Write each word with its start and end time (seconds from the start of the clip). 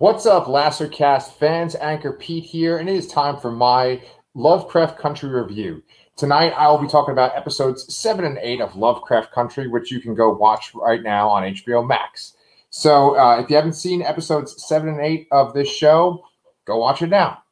What's 0.00 0.24
up, 0.24 0.46
Lassercast 0.46 1.32
fans? 1.34 1.74
Anchor 1.74 2.14
Pete 2.14 2.44
here, 2.44 2.78
and 2.78 2.88
it 2.88 2.96
is 2.96 3.06
time 3.06 3.36
for 3.36 3.50
my 3.50 4.00
Lovecraft 4.32 4.98
Country 4.98 5.28
review. 5.28 5.82
Tonight, 6.16 6.54
I 6.56 6.68
will 6.68 6.78
be 6.78 6.88
talking 6.88 7.12
about 7.12 7.36
episodes 7.36 7.94
seven 7.94 8.24
and 8.24 8.38
eight 8.40 8.62
of 8.62 8.76
Lovecraft 8.76 9.30
Country, 9.30 9.68
which 9.68 9.90
you 9.92 10.00
can 10.00 10.14
go 10.14 10.32
watch 10.32 10.74
right 10.74 11.02
now 11.02 11.28
on 11.28 11.42
HBO 11.42 11.86
Max. 11.86 12.32
So, 12.70 13.14
uh, 13.18 13.42
if 13.42 13.50
you 13.50 13.56
haven't 13.56 13.74
seen 13.74 14.00
episodes 14.00 14.66
seven 14.66 14.88
and 14.88 15.02
eight 15.02 15.28
of 15.32 15.52
this 15.52 15.68
show, 15.68 16.24
go 16.64 16.78
watch 16.78 17.02
it 17.02 17.08
now. 17.08 17.42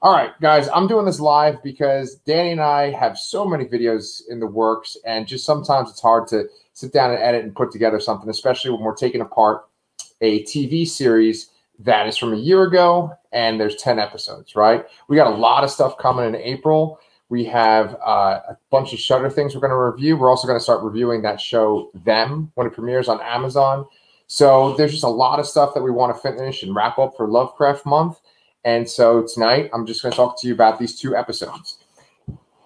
All 0.00 0.12
right, 0.12 0.30
guys, 0.40 0.68
I'm 0.68 0.86
doing 0.86 1.04
this 1.04 1.18
live 1.18 1.60
because 1.64 2.14
Danny 2.24 2.52
and 2.52 2.60
I 2.60 2.92
have 2.92 3.18
so 3.18 3.44
many 3.44 3.64
videos 3.64 4.22
in 4.28 4.38
the 4.38 4.46
works, 4.46 4.96
and 5.04 5.26
just 5.26 5.44
sometimes 5.44 5.90
it's 5.90 6.00
hard 6.00 6.28
to 6.28 6.44
sit 6.74 6.92
down 6.92 7.10
and 7.10 7.20
edit 7.20 7.42
and 7.42 7.56
put 7.56 7.72
together 7.72 7.98
something, 7.98 8.30
especially 8.30 8.70
when 8.70 8.82
we're 8.82 8.94
taking 8.94 9.20
apart 9.20 9.64
a 10.20 10.44
TV 10.44 10.86
series 10.86 11.50
that 11.80 12.06
is 12.06 12.16
from 12.16 12.32
a 12.32 12.36
year 12.36 12.64
ago 12.64 13.12
and 13.32 13.60
there's 13.60 13.76
10 13.76 13.98
episodes, 13.98 14.56
right? 14.56 14.84
We 15.08 15.16
got 15.16 15.32
a 15.32 15.36
lot 15.36 15.64
of 15.64 15.70
stuff 15.70 15.98
coming 15.98 16.26
in 16.26 16.34
April. 16.36 16.98
We 17.28 17.44
have 17.44 17.94
uh, 18.04 18.40
a 18.48 18.58
bunch 18.70 18.92
of 18.92 18.98
Shutter 18.98 19.28
things 19.28 19.54
we're 19.54 19.60
going 19.60 19.70
to 19.70 19.76
review. 19.76 20.16
We're 20.16 20.30
also 20.30 20.46
going 20.46 20.58
to 20.58 20.62
start 20.62 20.82
reviewing 20.82 21.22
that 21.22 21.40
show, 21.40 21.90
Them, 22.04 22.50
when 22.54 22.66
it 22.66 22.72
premieres 22.72 23.08
on 23.08 23.20
Amazon. 23.20 23.86
So 24.26 24.74
there's 24.76 24.92
just 24.92 25.04
a 25.04 25.08
lot 25.08 25.38
of 25.38 25.46
stuff 25.46 25.74
that 25.74 25.82
we 25.82 25.90
want 25.90 26.14
to 26.14 26.20
finish 26.20 26.62
and 26.62 26.74
wrap 26.74 26.98
up 26.98 27.14
for 27.16 27.28
Lovecraft 27.28 27.86
Month. 27.86 28.20
And 28.64 28.88
so 28.88 29.26
tonight, 29.26 29.70
I'm 29.72 29.86
just 29.86 30.02
going 30.02 30.12
to 30.12 30.16
talk 30.16 30.40
to 30.40 30.48
you 30.48 30.54
about 30.54 30.78
these 30.78 30.98
two 30.98 31.16
episodes. 31.16 31.78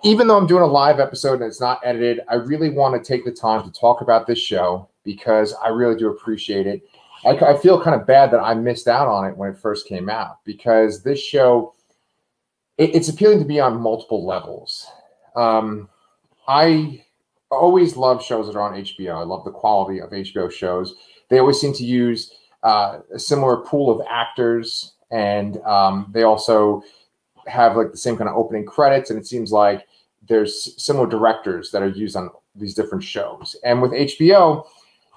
Even 0.04 0.26
though 0.26 0.36
I'm 0.36 0.48
doing 0.48 0.62
a 0.62 0.66
live 0.66 0.98
episode 0.98 1.34
and 1.34 1.44
it's 1.44 1.60
not 1.60 1.80
edited, 1.84 2.20
I 2.28 2.34
really 2.34 2.70
want 2.70 3.00
to 3.00 3.08
take 3.08 3.24
the 3.24 3.30
time 3.30 3.62
to 3.62 3.70
talk 3.78 4.00
about 4.00 4.26
this 4.26 4.38
show 4.38 4.88
because 5.04 5.54
I 5.62 5.68
really 5.68 5.96
do 5.96 6.10
appreciate 6.10 6.66
it. 6.66 6.82
I, 7.24 7.30
I 7.30 7.56
feel 7.56 7.82
kind 7.82 8.00
of 8.00 8.06
bad 8.06 8.30
that 8.32 8.40
I 8.40 8.54
missed 8.54 8.88
out 8.88 9.08
on 9.08 9.24
it 9.26 9.36
when 9.36 9.50
it 9.50 9.58
first 9.58 9.86
came 9.86 10.08
out 10.08 10.44
because 10.44 11.02
this 11.02 11.20
show 11.20 11.74
it, 12.78 12.94
it's 12.94 13.08
appealing 13.08 13.38
to 13.40 13.44
me 13.44 13.60
on 13.60 13.80
multiple 13.80 14.26
levels. 14.26 14.86
Um, 15.36 15.88
I 16.48 17.04
always 17.50 17.96
love 17.96 18.22
shows 18.22 18.46
that 18.46 18.56
are 18.56 18.62
on 18.62 18.80
HBO. 18.80 19.16
I 19.16 19.22
love 19.22 19.44
the 19.44 19.50
quality 19.50 20.00
of 20.00 20.10
HBO 20.10 20.50
shows. 20.50 20.94
They 21.28 21.38
always 21.38 21.60
seem 21.60 21.72
to 21.74 21.84
use 21.84 22.34
uh, 22.62 23.00
a 23.14 23.18
similar 23.18 23.58
pool 23.58 23.90
of 23.90 24.06
actors, 24.08 24.94
and 25.10 25.58
um, 25.62 26.10
they 26.12 26.22
also 26.22 26.82
have 27.46 27.76
like 27.76 27.90
the 27.90 27.98
same 27.98 28.16
kind 28.16 28.28
of 28.28 28.36
opening 28.36 28.64
credits. 28.64 29.10
And 29.10 29.18
it 29.18 29.26
seems 29.26 29.52
like 29.52 29.86
there's 30.28 30.82
similar 30.82 31.06
directors 31.06 31.70
that 31.70 31.82
are 31.82 31.88
used 31.88 32.16
on 32.16 32.30
these 32.54 32.74
different 32.74 33.04
shows. 33.04 33.56
And 33.64 33.82
with 33.82 33.92
HBO, 33.92 34.64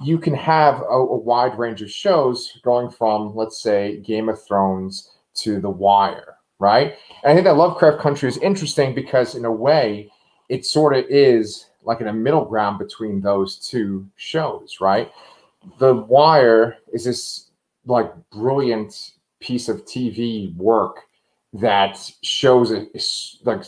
you 0.01 0.17
can 0.17 0.33
have 0.33 0.81
a, 0.81 0.95
a, 0.95 1.17
wide 1.17 1.57
range 1.57 1.81
of 1.81 1.89
shows 1.89 2.59
going 2.63 2.89
from, 2.89 3.35
let's 3.35 3.61
say, 3.61 3.97
Game 3.97 4.27
of 4.27 4.43
Thrones 4.43 5.11
to 5.35 5.61
The 5.61 5.69
Wire, 5.69 6.35
right? 6.59 6.95
And 7.23 7.31
I 7.31 7.33
think 7.33 7.45
that 7.45 7.55
Lovecraft 7.55 7.99
Country 7.99 8.27
is 8.27 8.37
interesting 8.39 8.93
because, 8.93 9.35
in 9.35 9.45
a 9.45 9.51
way, 9.51 10.11
it 10.49 10.65
sort 10.65 10.95
of 10.95 11.05
is 11.09 11.67
like 11.83 12.01
in 12.01 12.07
a 12.07 12.13
middle 12.13 12.45
ground 12.45 12.79
between 12.79 13.21
those 13.21 13.57
two 13.57 14.05
shows, 14.15 14.77
right? 14.81 15.11
The 15.79 15.95
Wire 15.95 16.77
is 16.91 17.05
this 17.05 17.51
like 17.85 18.11
brilliant 18.31 19.11
piece 19.39 19.69
of 19.69 19.85
TV 19.85 20.55
work 20.57 21.01
that 21.53 22.11
shows 22.21 22.71
a, 22.71 22.87
like 23.43 23.63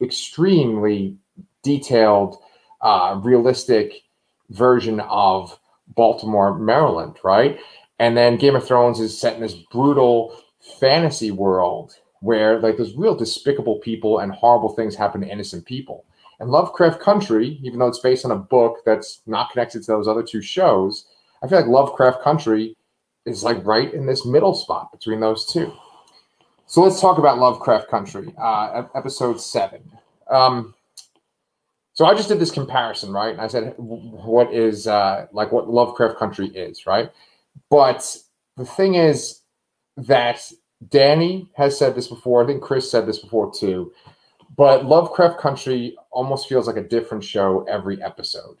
extremely 0.00 1.16
detailed, 1.62 2.36
uh, 2.80 3.18
realistic 3.22 4.02
version 4.50 5.00
of 5.00 5.58
Baltimore, 5.94 6.58
Maryland, 6.58 7.16
right? 7.22 7.58
And 7.98 8.16
then 8.16 8.36
Game 8.36 8.56
of 8.56 8.66
Thrones 8.66 9.00
is 9.00 9.18
set 9.18 9.34
in 9.34 9.40
this 9.40 9.54
brutal 9.54 10.36
fantasy 10.80 11.30
world 11.30 11.96
where 12.20 12.58
like 12.58 12.76
there's 12.76 12.94
real 12.94 13.14
despicable 13.14 13.76
people 13.80 14.18
and 14.18 14.32
horrible 14.32 14.70
things 14.70 14.96
happen 14.96 15.20
to 15.20 15.28
innocent 15.28 15.64
people. 15.66 16.04
And 16.40 16.50
Lovecraft 16.50 17.00
Country, 17.00 17.60
even 17.62 17.78
though 17.78 17.86
it's 17.86 17.98
based 17.98 18.24
on 18.24 18.30
a 18.30 18.36
book 18.36 18.78
that's 18.84 19.20
not 19.26 19.50
connected 19.52 19.82
to 19.82 19.92
those 19.92 20.08
other 20.08 20.22
two 20.22 20.42
shows, 20.42 21.06
I 21.42 21.48
feel 21.48 21.58
like 21.58 21.68
Lovecraft 21.68 22.22
Country 22.22 22.76
is 23.26 23.44
like 23.44 23.64
right 23.64 23.92
in 23.92 24.06
this 24.06 24.26
middle 24.26 24.54
spot 24.54 24.90
between 24.90 25.20
those 25.20 25.46
two. 25.46 25.72
So 26.66 26.82
let's 26.82 27.00
talk 27.00 27.18
about 27.18 27.38
Lovecraft 27.38 27.88
Country, 27.88 28.34
uh, 28.38 28.84
episode 28.94 29.40
seven. 29.40 29.82
Um, 30.30 30.74
so 31.94 32.04
I 32.04 32.14
just 32.14 32.28
did 32.28 32.40
this 32.40 32.50
comparison, 32.50 33.12
right? 33.12 33.32
And 33.32 33.40
I 33.40 33.46
said, 33.46 33.74
what 33.76 34.52
is 34.52 34.88
uh, 34.88 35.26
like 35.32 35.52
what 35.52 35.70
Lovecraft 35.70 36.18
Country 36.18 36.48
is, 36.48 36.86
right? 36.86 37.10
But 37.70 38.16
the 38.56 38.66
thing 38.66 38.96
is 38.96 39.40
that 39.96 40.50
Danny 40.88 41.48
has 41.56 41.78
said 41.78 41.94
this 41.94 42.08
before. 42.08 42.42
I 42.42 42.46
think 42.46 42.62
Chris 42.62 42.90
said 42.90 43.06
this 43.06 43.20
before 43.20 43.52
too. 43.54 43.92
But 44.56 44.84
Lovecraft 44.84 45.38
Country 45.38 45.96
almost 46.10 46.48
feels 46.48 46.66
like 46.66 46.76
a 46.76 46.82
different 46.82 47.22
show 47.22 47.64
every 47.68 48.02
episode. 48.02 48.56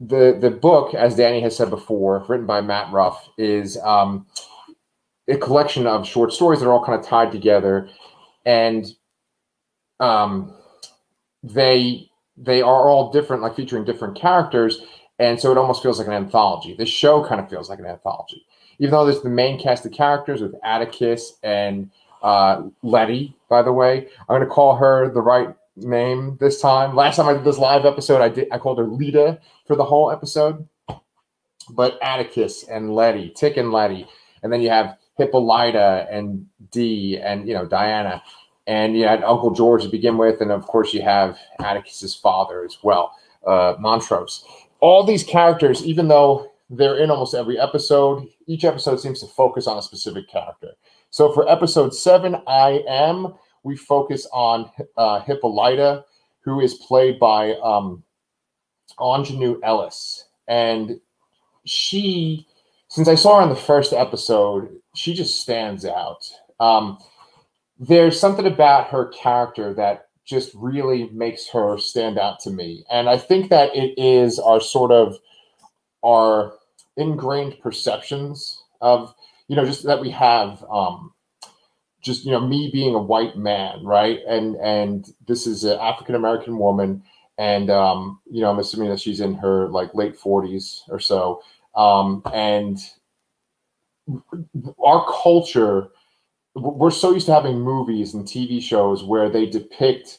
The 0.00 0.36
the 0.38 0.50
book, 0.50 0.94
as 0.94 1.16
Danny 1.16 1.40
has 1.40 1.56
said 1.56 1.70
before, 1.70 2.24
written 2.28 2.46
by 2.46 2.60
Matt 2.60 2.92
Ruff, 2.92 3.28
is 3.38 3.78
um, 3.78 4.26
a 5.28 5.36
collection 5.38 5.86
of 5.86 6.06
short 6.06 6.32
stories 6.32 6.60
that 6.60 6.66
are 6.66 6.72
all 6.72 6.84
kind 6.84 6.98
of 6.98 7.06
tied 7.06 7.32
together, 7.32 7.88
and 8.44 8.86
um, 10.00 10.54
they 11.42 12.08
they 12.36 12.62
are 12.62 12.88
all 12.88 13.12
different, 13.12 13.42
like 13.42 13.54
featuring 13.54 13.84
different 13.84 14.16
characters, 14.16 14.82
and 15.18 15.38
so 15.38 15.50
it 15.50 15.58
almost 15.58 15.82
feels 15.82 15.98
like 15.98 16.08
an 16.08 16.14
anthology. 16.14 16.74
This 16.74 16.88
show 16.88 17.24
kind 17.24 17.40
of 17.40 17.48
feels 17.48 17.68
like 17.68 17.78
an 17.78 17.86
anthology, 17.86 18.44
even 18.78 18.92
though 18.92 19.04
there's 19.04 19.22
the 19.22 19.28
main 19.28 19.60
cast 19.60 19.84
of 19.84 19.92
characters 19.92 20.40
with 20.40 20.54
Atticus 20.64 21.38
and 21.42 21.90
uh, 22.22 22.62
Letty. 22.82 23.36
By 23.48 23.62
the 23.62 23.72
way, 23.72 24.08
I'm 24.20 24.36
going 24.36 24.40
to 24.40 24.46
call 24.46 24.76
her 24.76 25.10
the 25.12 25.20
right 25.20 25.54
name 25.76 26.36
this 26.40 26.60
time. 26.60 26.94
Last 26.94 27.16
time 27.16 27.28
I 27.28 27.34
did 27.34 27.44
this 27.44 27.58
live 27.58 27.84
episode, 27.84 28.22
I 28.22 28.28
did 28.28 28.48
I 28.50 28.58
called 28.58 28.78
her 28.78 28.86
Lita 28.86 29.40
for 29.66 29.76
the 29.76 29.84
whole 29.84 30.10
episode, 30.10 30.66
but 31.70 31.98
Atticus 32.02 32.64
and 32.64 32.94
Letty, 32.94 33.30
Tick 33.30 33.56
and 33.56 33.72
Letty, 33.72 34.06
and 34.42 34.52
then 34.52 34.62
you 34.62 34.70
have 34.70 34.96
Hippolyta 35.18 36.06
and 36.10 36.46
D 36.70 37.18
and 37.18 37.46
you 37.46 37.54
know 37.54 37.66
Diana 37.66 38.22
and 38.66 38.96
you 38.96 39.04
had 39.04 39.24
Uncle 39.24 39.50
George 39.50 39.82
to 39.82 39.88
begin 39.88 40.18
with, 40.18 40.40
and 40.40 40.50
of 40.50 40.66
course 40.66 40.94
you 40.94 41.02
have 41.02 41.38
Atticus's 41.60 42.14
father 42.14 42.64
as 42.64 42.78
well, 42.82 43.14
uh, 43.46 43.74
Montrose. 43.78 44.44
All 44.80 45.04
these 45.04 45.24
characters, 45.24 45.84
even 45.84 46.08
though 46.08 46.50
they're 46.70 46.98
in 46.98 47.10
almost 47.10 47.34
every 47.34 47.58
episode, 47.58 48.26
each 48.46 48.64
episode 48.64 49.00
seems 49.00 49.20
to 49.20 49.26
focus 49.26 49.66
on 49.66 49.78
a 49.78 49.82
specific 49.82 50.28
character. 50.28 50.72
So 51.10 51.32
for 51.32 51.48
episode 51.48 51.94
seven, 51.94 52.36
I 52.46 52.82
am 52.88 53.34
we 53.62 53.76
focus 53.76 54.26
on 54.32 54.70
uh, 54.96 55.20
Hippolyta, 55.20 56.04
who 56.40 56.60
is 56.60 56.74
played 56.74 57.18
by 57.18 57.54
um, 57.62 58.02
Ellis, 59.00 60.24
and 60.48 61.00
she, 61.64 62.46
since 62.88 63.08
I 63.08 63.14
saw 63.14 63.38
her 63.38 63.42
in 63.44 63.48
the 63.48 63.54
first 63.54 63.92
episode, 63.92 64.68
she 64.94 65.14
just 65.14 65.40
stands 65.40 65.84
out. 65.84 66.28
Um, 66.58 66.98
there's 67.82 68.18
something 68.18 68.46
about 68.46 68.88
her 68.88 69.06
character 69.06 69.74
that 69.74 70.08
just 70.24 70.52
really 70.54 71.10
makes 71.10 71.48
her 71.48 71.76
stand 71.78 72.16
out 72.16 72.38
to 72.40 72.50
me. 72.50 72.84
And 72.90 73.08
I 73.08 73.18
think 73.18 73.50
that 73.50 73.74
it 73.74 73.94
is 73.98 74.38
our 74.38 74.60
sort 74.60 74.92
of 74.92 75.18
our 76.04 76.54
ingrained 76.96 77.58
perceptions 77.60 78.62
of, 78.80 79.12
you 79.48 79.56
know, 79.56 79.64
just 79.64 79.82
that 79.82 80.00
we 80.00 80.10
have 80.10 80.64
um 80.70 81.12
just, 82.02 82.24
you 82.24 82.30
know, 82.30 82.40
me 82.40 82.70
being 82.72 82.94
a 82.94 83.02
white 83.02 83.36
man, 83.36 83.84
right? 83.84 84.20
And 84.28 84.54
and 84.56 85.08
this 85.26 85.48
is 85.48 85.64
an 85.64 85.78
African 85.80 86.14
American 86.14 86.58
woman 86.58 87.02
and 87.36 87.68
um, 87.68 88.20
you 88.30 88.42
know, 88.42 88.50
I'm 88.50 88.60
assuming 88.60 88.90
that 88.90 89.00
she's 89.00 89.20
in 89.20 89.34
her 89.34 89.68
like 89.68 89.92
late 89.92 90.16
40s 90.16 90.82
or 90.88 91.00
so. 91.00 91.42
Um, 91.74 92.22
and 92.32 92.78
our 94.84 95.04
culture 95.22 95.88
we're 96.54 96.90
so 96.90 97.12
used 97.12 97.26
to 97.26 97.34
having 97.34 97.60
movies 97.60 98.14
and 98.14 98.24
TV 98.24 98.62
shows 98.62 99.02
where 99.02 99.28
they 99.30 99.46
depict 99.46 100.18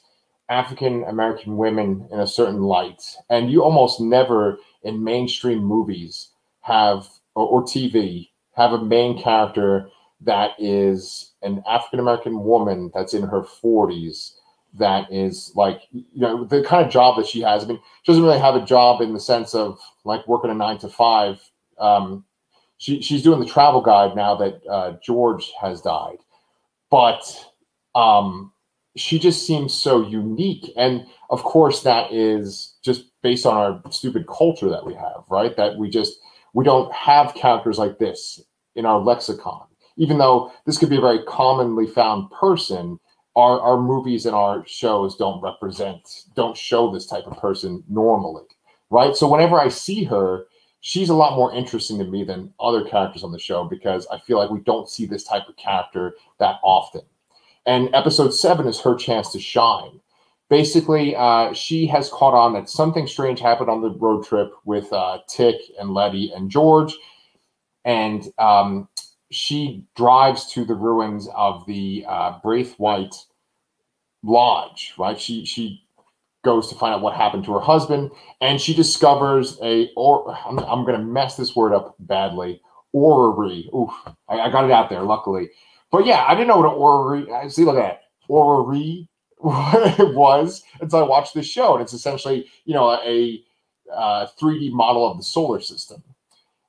African 0.49 1.03
American 1.05 1.57
women 1.57 2.07
in 2.11 2.19
a 2.19 2.27
certain 2.27 2.61
light, 2.61 3.03
and 3.29 3.51
you 3.51 3.63
almost 3.63 4.01
never 4.01 4.57
in 4.83 5.03
mainstream 5.03 5.63
movies 5.63 6.29
have 6.61 7.07
or, 7.35 7.47
or 7.47 7.63
TV 7.63 8.29
have 8.55 8.71
a 8.71 8.83
main 8.83 9.21
character 9.21 9.89
that 10.21 10.51
is 10.57 11.33
an 11.41 11.63
African 11.67 11.99
American 11.99 12.43
woman 12.43 12.91
that's 12.93 13.13
in 13.13 13.23
her 13.23 13.41
40s 13.41 14.33
that 14.75 15.11
is 15.11 15.51
like 15.55 15.81
you 15.91 16.03
know 16.15 16.43
the 16.45 16.63
kind 16.63 16.85
of 16.85 16.91
job 16.91 17.17
that 17.17 17.27
she 17.27 17.41
has. 17.41 17.63
I 17.63 17.67
mean, 17.67 17.79
she 18.03 18.11
doesn't 18.11 18.23
really 18.23 18.39
have 18.39 18.55
a 18.55 18.65
job 18.65 19.01
in 19.01 19.13
the 19.13 19.19
sense 19.19 19.53
of 19.53 19.79
like 20.03 20.27
working 20.27 20.51
a 20.51 20.53
nine 20.53 20.77
to 20.79 20.89
five. 20.89 21.39
Um, 21.77 22.25
she, 22.77 23.01
she's 23.01 23.23
doing 23.23 23.39
the 23.39 23.45
travel 23.45 23.81
guide 23.81 24.15
now 24.15 24.35
that 24.35 24.61
uh, 24.69 24.93
George 25.03 25.51
has 25.61 25.81
died, 25.81 26.17
but 26.93 27.23
um, 27.95 28.53
she 28.95 29.17
just 29.17 29.47
seems 29.47 29.73
so 29.73 30.07
unique. 30.07 30.71
And 30.77 31.07
of 31.31 31.41
course, 31.43 31.81
that 31.81 32.13
is 32.13 32.77
just 32.85 33.05
based 33.23 33.47
on 33.47 33.55
our 33.57 33.81
stupid 33.91 34.27
culture 34.27 34.69
that 34.69 34.85
we 34.85 34.93
have, 34.93 35.23
right? 35.27 35.57
That 35.57 35.79
we 35.79 35.89
just 35.89 36.19
we 36.53 36.63
don't 36.63 36.93
have 36.93 37.33
characters 37.33 37.79
like 37.79 37.97
this 37.97 38.39
in 38.75 38.85
our 38.85 38.99
lexicon. 38.99 39.65
even 39.97 40.17
though 40.17 40.51
this 40.65 40.77
could 40.77 40.89
be 40.89 40.97
a 40.97 41.01
very 41.01 41.23
commonly 41.23 41.87
found 41.87 42.29
person, 42.31 42.99
our, 43.35 43.59
our 43.59 43.81
movies 43.81 44.25
and 44.27 44.35
our 44.35 44.63
shows 44.67 45.15
don't 45.15 45.41
represent, 45.41 46.25
don't 46.35 46.57
show 46.57 46.91
this 46.91 47.07
type 47.07 47.25
of 47.25 47.37
person 47.37 47.83
normally, 47.89 48.43
right? 48.91 49.15
So 49.15 49.27
whenever 49.27 49.59
I 49.59 49.69
see 49.69 50.03
her, 50.05 50.45
she's 50.83 51.07
a 51.07 51.13
lot 51.15 51.37
more 51.37 51.53
interesting 51.55 51.97
to 51.97 52.03
me 52.03 52.25
than 52.25 52.53
other 52.59 52.83
characters 52.83 53.23
on 53.23 53.31
the 53.31 53.39
show 53.39 53.63
because 53.63 54.05
I 54.11 54.19
feel 54.19 54.37
like 54.37 54.49
we 54.49 54.59
don't 54.59 54.89
see 54.89 55.05
this 55.05 55.23
type 55.23 55.47
of 55.47 55.55
character 55.55 56.15
that 56.39 56.59
often. 56.61 57.01
And 57.65 57.89
episode 57.95 58.31
seven 58.33 58.67
is 58.67 58.81
her 58.81 58.93
chance 58.93 59.31
to 59.31 59.39
shine. 59.39 60.01
Basically, 60.49 61.15
uh, 61.15 61.53
she 61.53 61.87
has 61.87 62.09
caught 62.09 62.33
on 62.33 62.51
that 62.53 62.69
something 62.69 63.07
strange 63.07 63.39
happened 63.39 63.69
on 63.69 63.81
the 63.81 63.91
road 63.91 64.25
trip 64.25 64.51
with 64.65 64.91
uh, 64.91 65.19
Tick 65.29 65.55
and 65.79 65.93
Letty 65.93 66.33
and 66.35 66.51
George. 66.51 66.93
And 67.85 68.27
um, 68.37 68.89
she 69.31 69.85
drives 69.95 70.51
to 70.51 70.65
the 70.65 70.75
ruins 70.75 71.29
of 71.33 71.65
the 71.65 72.03
uh, 72.09 72.39
Braithwaite 72.43 73.15
Lodge, 74.21 74.93
right? 74.97 75.19
She, 75.19 75.45
she 75.45 75.82
goes 76.43 76.67
to 76.69 76.75
find 76.75 76.93
out 76.93 77.01
what 77.01 77.15
happened 77.15 77.45
to 77.45 77.53
her 77.53 77.59
husband, 77.59 78.11
and 78.41 78.59
she 78.59 78.73
discovers 78.73 79.57
a 79.63 79.89
or 79.95 80.37
I'm, 80.45 80.59
I'm 80.59 80.85
going 80.85 80.99
to 80.99 81.05
mess 81.05 81.35
this 81.35 81.55
word 81.55 81.73
up 81.73 81.95
badly. 81.99 82.61
Orrery. 82.93 83.69
Oof, 83.75 83.89
I, 84.29 84.39
I, 84.41 84.51
got 84.51 84.65
it 84.65 84.71
out 84.71 84.89
there, 84.89 85.01
luckily. 85.01 85.49
But 85.91 86.05
yeah, 86.05 86.25
I 86.27 86.35
didn't 86.35 86.47
know 86.47 86.57
what 86.57 86.67
an 86.67 86.77
orrery. 86.77 87.49
See, 87.49 87.65
look 87.65 87.77
at 87.77 87.81
that 87.81 88.01
orrery 88.27 89.07
was 89.39 90.63
until 90.79 90.99
I 90.99 91.07
watched 91.07 91.33
this 91.33 91.47
show, 91.47 91.73
and 91.73 91.81
it's 91.81 91.93
essentially 91.93 92.45
you 92.65 92.73
know 92.73 92.91
a, 92.91 93.43
a 93.91 94.27
3D 94.39 94.71
model 94.71 95.09
of 95.09 95.17
the 95.17 95.23
solar 95.23 95.59
system. 95.59 96.03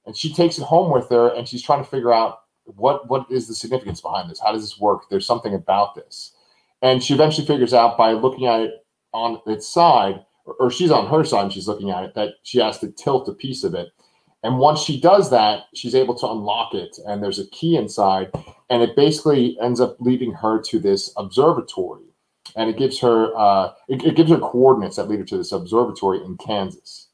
And 0.07 0.17
she 0.17 0.33
takes 0.33 0.59
it 0.59 0.65
home 0.65 0.93
with 0.93 1.09
her, 1.11 1.29
and 1.35 1.49
she's 1.49 1.63
trying 1.63 1.83
to 1.83 1.89
figure 1.91 2.13
out 2.13 2.41
what 2.65 3.09
what 3.09 3.27
is 3.31 3.49
the 3.49 3.55
significance 3.55 4.01
behind 4.01 4.31
this. 4.31 4.41
How 4.41 4.53
does 4.53 4.63
this 4.63 4.79
work? 4.79 5.11
There's 5.11 5.27
something 5.27 5.55
about 5.55 5.95
this, 5.95 6.35
and 6.81 7.03
she 7.03 7.13
eventually 7.13 7.47
figures 7.47 7.75
out 7.75 7.99
by 7.99 8.13
looking 8.13 8.47
at 8.47 8.61
it 8.61 8.84
on 9.15 9.41
its 9.47 9.67
side, 9.67 10.23
or 10.45 10.71
she's 10.71 10.91
on 10.91 11.07
her 11.07 11.25
side 11.25 11.45
and 11.45 11.53
she's 11.53 11.69
looking 11.69 11.91
at 11.91 12.05
it, 12.05 12.15
that 12.15 12.35
she 12.43 12.59
has 12.59 12.79
to 12.81 12.91
tilt 12.93 13.29
a 13.29 13.33
piece 13.33 13.65
of 13.65 13.75
it. 13.75 13.89
And 14.43 14.59
once 14.59 14.81
she 14.81 15.01
does 15.01 15.31
that, 15.31 15.65
she's 15.73 15.95
able 15.95 16.15
to 16.17 16.29
unlock 16.29 16.75
it, 16.75 16.99
and 17.07 17.23
there's 17.23 17.39
a 17.39 17.49
key 17.49 17.77
inside, 17.79 18.31
and 18.69 18.83
it 18.83 18.95
basically 18.95 19.57
ends 19.59 19.81
up 19.81 19.97
leading 20.01 20.33
her 20.33 20.61
to 20.65 20.79
this 20.79 21.11
observatory, 21.17 22.05
and 22.55 22.69
it 22.69 22.77
gives 22.77 23.01
her 23.01 23.35
uh, 23.39 23.73
it, 23.89 24.05
it 24.05 24.17
gives 24.17 24.31
her 24.31 24.37
coordinates 24.39 24.97
that 24.97 25.09
lead 25.09 25.21
her 25.21 25.25
to 25.25 25.39
this 25.39 25.53
observatory 25.53 26.23
in 26.23 26.37
Kansas. 26.37 27.09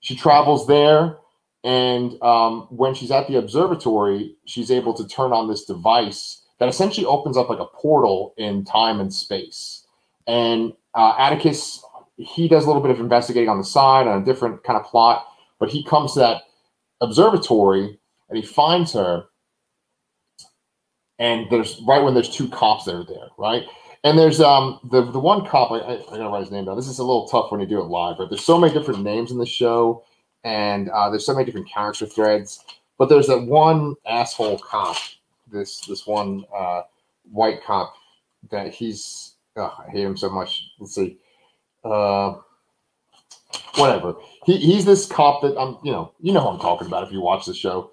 She 0.00 0.14
travels 0.14 0.66
there, 0.66 1.16
and 1.64 2.20
um, 2.22 2.66
when 2.68 2.92
she's 2.92 3.10
at 3.10 3.28
the 3.28 3.36
observatory, 3.36 4.36
she's 4.44 4.70
able 4.70 4.92
to 4.94 5.08
turn 5.08 5.32
on 5.32 5.48
this 5.48 5.64
device 5.64 6.42
that 6.58 6.68
essentially 6.68 7.06
opens 7.06 7.38
up 7.38 7.48
like 7.48 7.60
a 7.60 7.64
portal 7.64 8.34
in 8.36 8.64
time 8.64 9.00
and 9.00 9.12
space. 9.12 9.86
And 10.26 10.74
uh, 10.94 11.14
Atticus, 11.18 11.84
he 12.16 12.48
does 12.48 12.64
a 12.64 12.66
little 12.66 12.82
bit 12.82 12.90
of 12.90 13.00
investigating 13.00 13.48
on 13.48 13.58
the 13.58 13.64
side 13.64 14.06
on 14.06 14.20
a 14.20 14.24
different 14.24 14.62
kind 14.64 14.78
of 14.78 14.84
plot, 14.84 15.26
but 15.58 15.68
he 15.68 15.84
comes 15.84 16.14
to 16.14 16.20
that 16.20 16.42
observatory 17.00 17.98
and 18.28 18.38
he 18.38 18.42
finds 18.44 18.92
her. 18.92 19.24
And 21.18 21.46
there's 21.50 21.80
right 21.86 22.02
when 22.02 22.14
there's 22.14 22.34
two 22.34 22.48
cops 22.48 22.84
that 22.84 22.94
are 22.94 23.04
there, 23.04 23.28
right? 23.38 23.64
And 24.04 24.18
there's 24.18 24.40
um 24.40 24.80
the 24.90 25.02
the 25.10 25.20
one 25.20 25.46
cop 25.46 25.70
I, 25.70 25.76
I, 25.78 25.96
gotta 26.10 26.28
write 26.28 26.40
his 26.40 26.50
name 26.50 26.64
down. 26.64 26.76
This 26.76 26.88
is 26.88 26.98
a 26.98 27.04
little 27.04 27.28
tough 27.28 27.52
when 27.52 27.60
you 27.60 27.66
do 27.66 27.80
it 27.80 27.84
live, 27.84 28.16
but 28.18 28.28
there's 28.28 28.44
so 28.44 28.58
many 28.58 28.72
different 28.72 29.02
names 29.02 29.30
in 29.30 29.38
the 29.38 29.46
show, 29.46 30.04
and 30.42 30.88
uh, 30.90 31.10
there's 31.10 31.24
so 31.24 31.32
many 31.32 31.44
different 31.44 31.68
character 31.68 32.06
threads. 32.06 32.64
But 32.98 33.08
there's 33.08 33.28
that 33.28 33.42
one 33.42 33.94
asshole 34.06 34.58
cop, 34.58 34.96
this 35.52 35.80
this 35.80 36.06
one 36.06 36.44
uh, 36.54 36.82
white 37.30 37.62
cop 37.62 37.94
that 38.50 38.74
he's 38.74 39.31
oh, 39.56 39.74
I 39.86 39.90
hate 39.90 40.04
him 40.04 40.16
so 40.16 40.30
much. 40.30 40.70
Let's 40.78 40.94
see. 40.94 41.18
Uh, 41.84 42.34
whatever. 43.76 44.14
He, 44.44 44.56
he's 44.58 44.84
this 44.84 45.06
cop 45.06 45.42
that 45.42 45.58
I'm, 45.58 45.78
you 45.82 45.92
know, 45.92 46.12
you 46.20 46.32
know 46.32 46.40
who 46.40 46.48
I'm 46.48 46.60
talking 46.60 46.86
about 46.86 47.04
if 47.04 47.12
you 47.12 47.20
watch 47.20 47.46
the 47.46 47.54
show. 47.54 47.90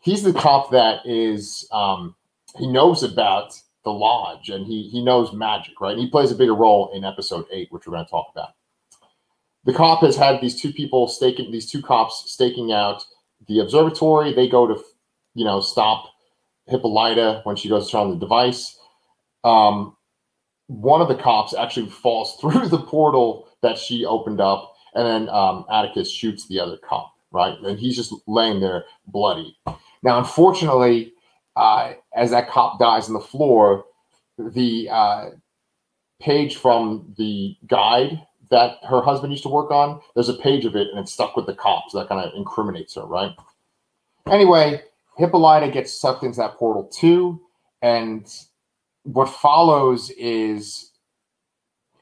He's 0.00 0.22
the 0.22 0.32
cop 0.32 0.70
that 0.70 1.00
is, 1.06 1.66
um, 1.72 2.14
he 2.56 2.66
knows 2.66 3.02
about 3.02 3.58
the 3.84 3.90
lodge 3.90 4.48
and 4.48 4.66
he 4.66 4.88
he 4.88 5.04
knows 5.04 5.32
magic, 5.32 5.80
right? 5.80 5.92
And 5.92 6.00
he 6.00 6.10
plays 6.10 6.30
a 6.30 6.34
bigger 6.34 6.54
role 6.54 6.90
in 6.94 7.04
episode 7.04 7.44
eight, 7.52 7.70
which 7.70 7.86
we're 7.86 7.92
going 7.92 8.04
to 8.04 8.10
talk 8.10 8.28
about. 8.32 8.50
The 9.64 9.72
cop 9.72 10.00
has 10.02 10.16
had 10.16 10.40
these 10.40 10.60
two 10.60 10.72
people 10.72 11.08
staking, 11.08 11.50
these 11.52 11.70
two 11.70 11.82
cops 11.82 12.24
staking 12.26 12.72
out 12.72 13.04
the 13.46 13.60
observatory. 13.60 14.32
They 14.32 14.48
go 14.48 14.66
to, 14.66 14.82
you 15.34 15.44
know, 15.44 15.60
stop 15.60 16.06
Hippolyta 16.66 17.40
when 17.44 17.56
she 17.56 17.68
goes 17.68 17.86
to 17.86 17.92
turn 17.92 18.00
on 18.02 18.10
the 18.10 18.16
device. 18.16 18.78
Um, 19.42 19.96
one 20.66 21.00
of 21.00 21.08
the 21.08 21.14
cops 21.14 21.54
actually 21.54 21.88
falls 21.88 22.36
through 22.40 22.68
the 22.68 22.78
portal 22.78 23.48
that 23.62 23.78
she 23.78 24.04
opened 24.04 24.40
up, 24.40 24.74
and 24.94 25.06
then 25.06 25.28
um, 25.34 25.64
Atticus 25.70 26.10
shoots 26.10 26.46
the 26.46 26.60
other 26.60 26.76
cop, 26.78 27.12
right? 27.32 27.58
And 27.60 27.78
he's 27.78 27.96
just 27.96 28.14
laying 28.26 28.60
there 28.60 28.84
bloody. 29.06 29.56
Now, 30.02 30.18
unfortunately, 30.18 31.12
uh, 31.56 31.94
as 32.14 32.30
that 32.30 32.50
cop 32.50 32.78
dies 32.78 33.08
on 33.08 33.14
the 33.14 33.20
floor, 33.20 33.84
the 34.38 34.88
uh, 34.90 35.30
page 36.20 36.56
from 36.56 37.14
the 37.16 37.56
guide 37.66 38.20
that 38.50 38.76
her 38.88 39.00
husband 39.00 39.32
used 39.32 39.42
to 39.44 39.48
work 39.48 39.70
on, 39.70 40.00
there's 40.14 40.28
a 40.28 40.34
page 40.34 40.64
of 40.64 40.76
it 40.76 40.88
and 40.88 40.98
it's 40.98 41.12
stuck 41.12 41.36
with 41.36 41.46
the 41.46 41.54
cop. 41.54 41.84
So 41.88 41.98
that 41.98 42.08
kind 42.08 42.24
of 42.24 42.32
incriminates 42.34 42.94
her, 42.94 43.04
right? 43.04 43.34
Anyway, 44.30 44.82
Hippolyta 45.16 45.70
gets 45.70 45.98
sucked 45.98 46.22
into 46.22 46.38
that 46.38 46.56
portal 46.56 46.84
too. 46.84 47.40
And 47.82 48.26
what 49.04 49.28
follows 49.28 50.10
is 50.10 50.90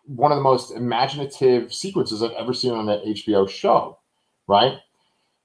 one 0.06 0.32
of 0.32 0.38
the 0.38 0.42
most 0.42 0.72
imaginative 0.72 1.72
sequences 1.72 2.22
I've 2.22 2.32
ever 2.32 2.52
seen 2.52 2.72
on 2.72 2.88
an 2.88 3.00
HBO 3.00 3.48
show, 3.48 3.98
right? 4.48 4.78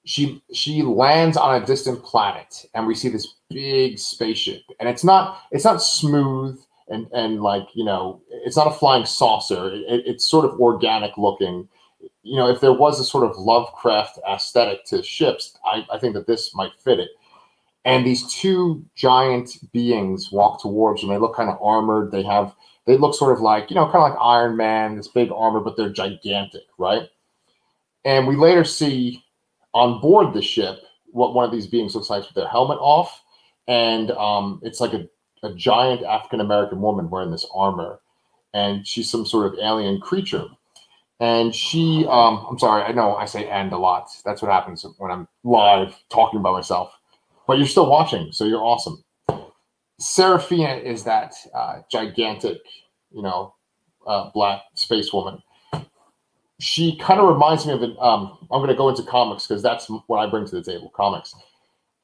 She 0.05 0.41
she 0.53 0.83
lands 0.83 1.35
on 1.35 1.61
a 1.61 1.65
distant 1.65 2.01
planet 2.03 2.65
and 2.73 2.87
we 2.87 2.95
see 2.95 3.09
this 3.09 3.35
big 3.49 3.99
spaceship. 3.99 4.61
And 4.79 4.87
it's 4.87 5.03
not 5.03 5.39
it's 5.51 5.65
not 5.65 5.81
smooth 5.81 6.59
and 6.87 7.07
and 7.11 7.41
like, 7.41 7.67
you 7.73 7.83
know, 7.83 8.21
it's 8.29 8.55
not 8.55 8.67
a 8.67 8.71
flying 8.71 9.05
saucer. 9.05 9.73
It, 9.73 10.03
it's 10.05 10.25
sort 10.25 10.45
of 10.45 10.59
organic 10.59 11.17
looking. 11.17 11.67
You 12.23 12.37
know, 12.37 12.47
if 12.49 12.61
there 12.61 12.73
was 12.73 12.99
a 12.99 13.03
sort 13.03 13.29
of 13.29 13.37
Lovecraft 13.37 14.19
aesthetic 14.29 14.85
to 14.85 15.01
ships, 15.01 15.57
I, 15.65 15.85
I 15.91 15.97
think 15.97 16.13
that 16.13 16.27
this 16.27 16.53
might 16.53 16.75
fit 16.75 16.99
it 16.99 17.09
and 17.87 18.05
these 18.05 18.29
two 18.33 18.85
giant 18.95 19.49
beings 19.71 20.29
walk 20.29 20.61
towards 20.61 20.99
them. 21.01 21.09
They 21.09 21.17
look 21.17 21.35
kind 21.35 21.49
of 21.49 21.57
armored. 21.61 22.11
They 22.11 22.21
have 22.23 22.53
they 22.85 22.97
look 22.97 23.15
sort 23.15 23.33
of 23.33 23.41
like 23.41 23.71
you 23.71 23.75
know 23.75 23.85
kind 23.85 24.03
of 24.03 24.11
like 24.11 24.19
Iron 24.21 24.57
Man, 24.57 24.97
this 24.97 25.07
big 25.07 25.31
armor, 25.33 25.61
but 25.61 25.77
they're 25.77 25.89
gigantic, 25.89 26.63
right? 26.77 27.09
And 28.03 28.27
we 28.27 28.35
later 28.35 28.65
see 28.65 29.23
on 29.73 30.01
board 30.01 30.33
the 30.33 30.41
ship 30.41 30.79
what 31.11 31.33
one 31.33 31.45
of 31.45 31.51
these 31.51 31.65
beings 31.65 31.95
looks 31.95 32.09
like 32.09 32.23
with 32.23 32.33
their 32.33 32.49
helmet 32.49 32.77
off, 32.81 33.23
and 33.69 34.11
um, 34.11 34.59
it's 34.63 34.81
like 34.81 34.93
a, 34.93 35.07
a 35.43 35.53
giant 35.53 36.03
African 36.03 36.41
American 36.41 36.81
woman 36.81 37.09
wearing 37.09 37.31
this 37.31 37.47
armor, 37.55 38.01
and 38.53 38.85
she's 38.85 39.09
some 39.09 39.25
sort 39.25 39.45
of 39.45 39.59
alien 39.59 40.01
creature. 40.01 40.45
And 41.21 41.55
she, 41.55 42.05
um, 42.09 42.45
I'm 42.49 42.59
sorry, 42.59 42.83
I 42.83 42.91
know 42.91 43.15
I 43.15 43.25
say 43.25 43.47
"and" 43.47 43.71
a 43.71 43.77
lot. 43.77 44.09
That's 44.25 44.41
what 44.41 44.51
happens 44.51 44.85
when 44.97 45.09
I'm 45.09 45.27
live 45.45 45.95
talking 46.09 46.41
by 46.41 46.51
myself 46.51 46.96
but 47.47 47.57
you're 47.57 47.67
still 47.67 47.89
watching, 47.89 48.31
so 48.31 48.45
you're 48.45 48.63
awesome. 48.63 49.03
Seraphina 49.99 50.75
is 50.75 51.03
that 51.05 51.33
uh, 51.55 51.79
gigantic, 51.89 52.59
you 53.11 53.23
know, 53.23 53.55
uh, 54.05 54.29
black 54.33 54.61
space 54.75 55.11
woman. 55.11 55.41
She 56.59 56.97
kind 56.97 57.19
of 57.19 57.27
reminds 57.29 57.65
me 57.65 57.73
of 57.73 57.81
an. 57.81 57.95
Um, 57.99 58.37
I'm 58.51 58.59
going 58.59 58.69
to 58.69 58.75
go 58.75 58.89
into 58.89 59.03
comics 59.03 59.47
because 59.47 59.63
that's 59.63 59.87
what 60.07 60.17
I 60.17 60.29
bring 60.29 60.45
to 60.45 60.55
the 60.55 60.63
table. 60.63 60.91
Comics. 60.95 61.33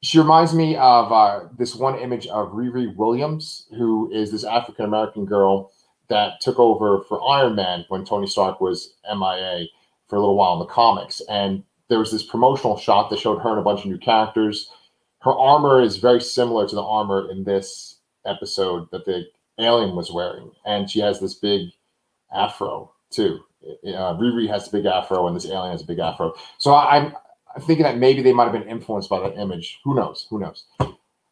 She 0.01 0.19
reminds 0.19 0.53
me 0.53 0.75
of 0.75 1.11
uh, 1.11 1.47
this 1.57 1.75
one 1.75 1.97
image 1.97 2.27
of 2.27 2.49
Riri 2.49 2.95
Williams, 2.95 3.67
who 3.77 4.11
is 4.11 4.31
this 4.31 4.43
African 4.43 4.85
American 4.85 5.25
girl 5.25 5.71
that 6.09 6.41
took 6.41 6.59
over 6.59 7.01
for 7.03 7.27
Iron 7.29 7.55
Man 7.55 7.85
when 7.87 8.05
Tony 8.05 8.27
Stark 8.27 8.61
was 8.61 8.93
MIA 9.05 9.65
for 10.07 10.17
a 10.17 10.19
little 10.19 10.35
while 10.35 10.53
in 10.53 10.59
the 10.59 10.65
comics. 10.65 11.21
And 11.29 11.63
there 11.89 11.99
was 11.99 12.11
this 12.11 12.23
promotional 12.23 12.77
shot 12.77 13.09
that 13.09 13.19
showed 13.19 13.39
her 13.39 13.49
and 13.49 13.59
a 13.59 13.63
bunch 13.63 13.81
of 13.81 13.85
new 13.87 13.97
characters 13.97 14.69
her 15.23 15.33
armor 15.33 15.81
is 15.81 15.97
very 15.97 16.21
similar 16.21 16.67
to 16.67 16.75
the 16.75 16.83
armor 16.83 17.31
in 17.31 17.43
this 17.43 17.97
episode 18.25 18.89
that 18.91 19.05
the 19.05 19.25
alien 19.59 19.95
was 19.95 20.11
wearing, 20.11 20.51
and 20.65 20.89
she 20.89 20.99
has 20.99 21.19
this 21.19 21.35
big 21.35 21.69
afro 22.35 22.91
too. 23.09 23.39
Uh, 23.63 24.17
Riri 24.17 24.49
has 24.49 24.67
a 24.67 24.71
big 24.71 24.85
afro, 24.85 25.27
and 25.27 25.35
this 25.35 25.45
alien 25.45 25.71
has 25.71 25.81
a 25.81 25.85
big 25.85 25.99
afro. 25.99 26.33
So 26.57 26.73
I, 26.73 26.97
I'm, 26.97 27.15
I'm 27.55 27.61
thinking 27.61 27.83
that 27.83 27.97
maybe 27.97 28.21
they 28.21 28.33
might 28.33 28.45
have 28.45 28.53
been 28.53 28.67
influenced 28.67 29.09
by 29.09 29.19
that 29.21 29.39
image. 29.39 29.79
Who 29.85 29.95
knows? 29.95 30.27
Who 30.29 30.39
knows? 30.39 30.65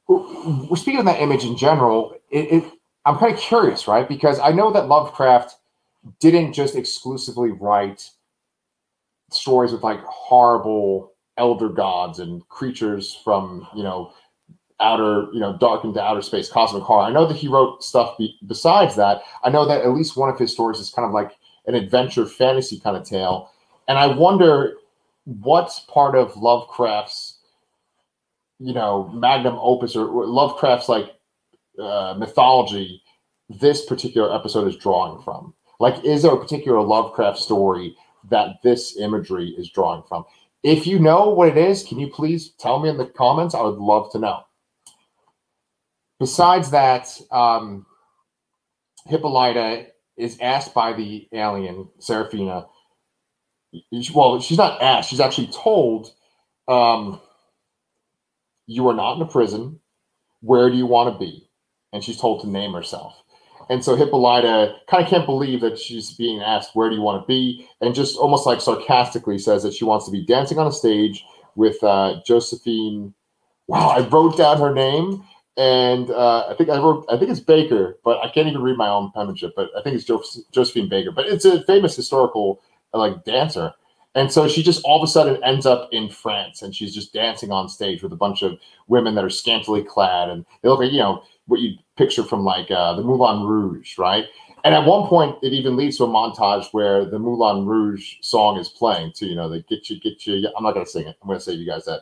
We're 0.07 0.77
speaking 0.77 0.99
of 0.99 1.05
that 1.05 1.21
image 1.21 1.43
in 1.43 1.57
general. 1.57 2.15
It, 2.29 2.51
it, 2.51 2.73
I'm 3.05 3.17
kind 3.17 3.33
of 3.33 3.39
curious, 3.39 3.87
right? 3.87 4.07
Because 4.07 4.39
I 4.39 4.51
know 4.51 4.71
that 4.71 4.87
Lovecraft 4.87 5.55
didn't 6.19 6.53
just 6.53 6.75
exclusively 6.75 7.51
write 7.51 8.09
stories 9.31 9.71
with 9.71 9.83
like 9.83 10.01
horrible 10.03 11.10
elder 11.37 11.69
gods 11.69 12.19
and 12.19 12.47
creatures 12.49 13.19
from 13.23 13.67
you 13.75 13.83
know 13.83 14.13
outer, 14.81 15.27
you 15.31 15.39
know, 15.39 15.55
dark 15.57 15.83
into 15.83 16.01
outer 16.01 16.21
space, 16.21 16.49
cosmic 16.49 16.83
horror. 16.83 17.03
I 17.03 17.11
know 17.11 17.25
that 17.27 17.37
he 17.37 17.47
wrote 17.47 17.83
stuff 17.83 18.17
be, 18.17 18.35
besides 18.47 18.95
that. 18.95 19.21
I 19.43 19.49
know 19.49 19.65
that 19.65 19.81
at 19.81 19.93
least 19.93 20.17
one 20.17 20.29
of 20.29 20.39
his 20.39 20.51
stories 20.51 20.79
is 20.79 20.89
kind 20.89 21.05
of 21.05 21.13
like 21.13 21.37
an 21.67 21.75
adventure 21.75 22.25
fantasy 22.25 22.79
kind 22.79 22.97
of 22.97 23.03
tale. 23.03 23.51
And 23.87 23.97
I 23.97 24.07
wonder 24.07 24.77
what's 25.25 25.81
part 25.81 26.15
of 26.15 26.35
Lovecraft's, 26.35 27.37
you 28.59 28.73
know, 28.73 29.07
magnum 29.09 29.57
opus 29.59 29.95
or 29.95 30.05
Lovecraft's 30.25 30.89
like 30.89 31.15
uh, 31.79 32.15
mythology 32.17 33.01
this 33.59 33.85
particular 33.85 34.33
episode 34.33 34.67
is 34.67 34.77
drawing 34.77 35.21
from. 35.21 35.53
Like, 35.79 36.03
is 36.05 36.21
there 36.21 36.33
a 36.33 36.39
particular 36.39 36.81
Lovecraft 36.81 37.37
story 37.37 37.95
that 38.29 38.61
this 38.63 38.97
imagery 38.97 39.49
is 39.57 39.69
drawing 39.69 40.03
from? 40.07 40.25
If 40.63 40.85
you 40.85 40.99
know 40.99 41.29
what 41.29 41.49
it 41.49 41.57
is, 41.57 41.83
can 41.83 41.99
you 41.99 42.07
please 42.07 42.51
tell 42.59 42.79
me 42.79 42.89
in 42.89 42.97
the 42.97 43.07
comments? 43.07 43.55
I 43.55 43.61
would 43.61 43.79
love 43.79 44.11
to 44.11 44.19
know. 44.19 44.41
Besides 46.19 46.69
that, 46.71 47.09
um, 47.31 47.85
Hippolyta 49.07 49.87
is 50.17 50.37
asked 50.39 50.73
by 50.73 50.93
the 50.93 51.27
alien, 51.33 51.89
Seraphina. 51.99 52.67
Well, 54.13 54.39
she's 54.39 54.57
not 54.57 54.81
asked, 54.81 55.09
she's 55.09 55.19
actually 55.19 55.47
told, 55.47 56.13
um, 56.67 57.19
You 58.67 58.87
are 58.89 58.93
not 58.93 59.15
in 59.15 59.23
a 59.23 59.25
prison. 59.25 59.79
Where 60.41 60.69
do 60.69 60.77
you 60.77 60.85
want 60.85 61.13
to 61.13 61.19
be? 61.19 61.49
And 61.93 62.03
she's 62.03 62.17
told 62.19 62.41
to 62.41 62.47
name 62.47 62.73
herself. 62.73 63.23
And 63.71 63.85
so 63.85 63.95
Hippolyta 63.95 64.75
kind 64.87 65.01
of 65.01 65.09
can't 65.09 65.25
believe 65.25 65.61
that 65.61 65.79
she's 65.79 66.11
being 66.11 66.41
asked, 66.41 66.75
Where 66.75 66.89
do 66.89 66.95
you 66.95 67.01
want 67.01 67.23
to 67.23 67.25
be? 67.25 67.69
And 67.79 67.95
just 67.95 68.17
almost 68.17 68.45
like 68.45 68.59
sarcastically 68.59 69.39
says 69.39 69.63
that 69.63 69.73
she 69.73 69.85
wants 69.85 70.05
to 70.05 70.11
be 70.11 70.25
dancing 70.25 70.59
on 70.59 70.67
a 70.67 70.73
stage 70.73 71.23
with 71.55 71.81
uh, 71.81 72.19
Josephine. 72.25 73.13
Wow, 73.67 73.87
I 73.87 74.05
wrote 74.09 74.37
down 74.37 74.59
her 74.59 74.73
name. 74.73 75.23
And 75.55 76.11
uh, 76.11 76.47
I 76.49 76.53
think 76.55 76.69
I 76.69 76.79
wrote, 76.79 77.05
I 77.09 77.17
think 77.17 77.31
it's 77.31 77.39
Baker, 77.39 77.97
but 78.03 78.17
I 78.19 78.29
can't 78.29 78.49
even 78.49 78.61
read 78.61 78.75
my 78.75 78.89
own 78.89 79.09
penmanship. 79.13 79.53
But 79.55 79.69
I 79.77 79.81
think 79.81 79.95
it's 79.95 80.05
jo- 80.05 80.23
Josephine 80.51 80.89
Baker. 80.89 81.11
But 81.11 81.27
it's 81.27 81.45
a 81.45 81.63
famous 81.63 81.95
historical 81.95 82.59
like 82.93 83.23
dancer. 83.23 83.73
And 84.15 84.29
so 84.29 84.49
she 84.49 84.63
just 84.63 84.83
all 84.83 85.01
of 85.01 85.07
a 85.07 85.11
sudden 85.11 85.41
ends 85.45 85.65
up 85.65 85.87
in 85.93 86.09
France 86.09 86.61
and 86.61 86.75
she's 86.75 86.93
just 86.93 87.13
dancing 87.13 87.51
on 87.51 87.69
stage 87.69 88.03
with 88.03 88.11
a 88.11 88.17
bunch 88.17 88.41
of 88.41 88.59
women 88.87 89.15
that 89.15 89.23
are 89.23 89.29
scantily 89.29 89.81
clad 89.81 90.29
and 90.29 90.45
they 90.61 90.67
look 90.67 90.79
like, 90.79 90.91
you 90.91 90.99
know, 90.99 91.23
what 91.51 91.59
you 91.59 91.77
picture 91.97 92.23
from 92.23 92.43
like 92.43 92.71
uh, 92.71 92.93
the 92.93 93.03
Moulin 93.03 93.45
Rouge, 93.45 93.97
right? 93.97 94.25
And 94.63 94.73
at 94.73 94.85
one 94.85 95.07
point, 95.07 95.35
it 95.43 95.53
even 95.53 95.75
leads 95.75 95.97
to 95.97 96.05
a 96.05 96.07
montage 96.07 96.67
where 96.71 97.03
the 97.03 97.19
Moulin 97.19 97.65
Rouge 97.65 98.15
song 98.21 98.57
is 98.57 98.69
playing 98.69 99.11
too. 99.13 99.27
You 99.27 99.35
know, 99.35 99.49
they 99.49 99.61
"Get 99.63 99.89
You, 99.89 99.99
Get 99.99 100.25
You." 100.25 100.49
I'm 100.55 100.63
not 100.63 100.73
to 100.73 100.85
sing 100.85 101.07
it. 101.07 101.17
I'm 101.21 101.27
to 101.29 101.39
say 101.39 101.53
you 101.53 101.69
guys 101.69 101.85
that. 101.85 102.01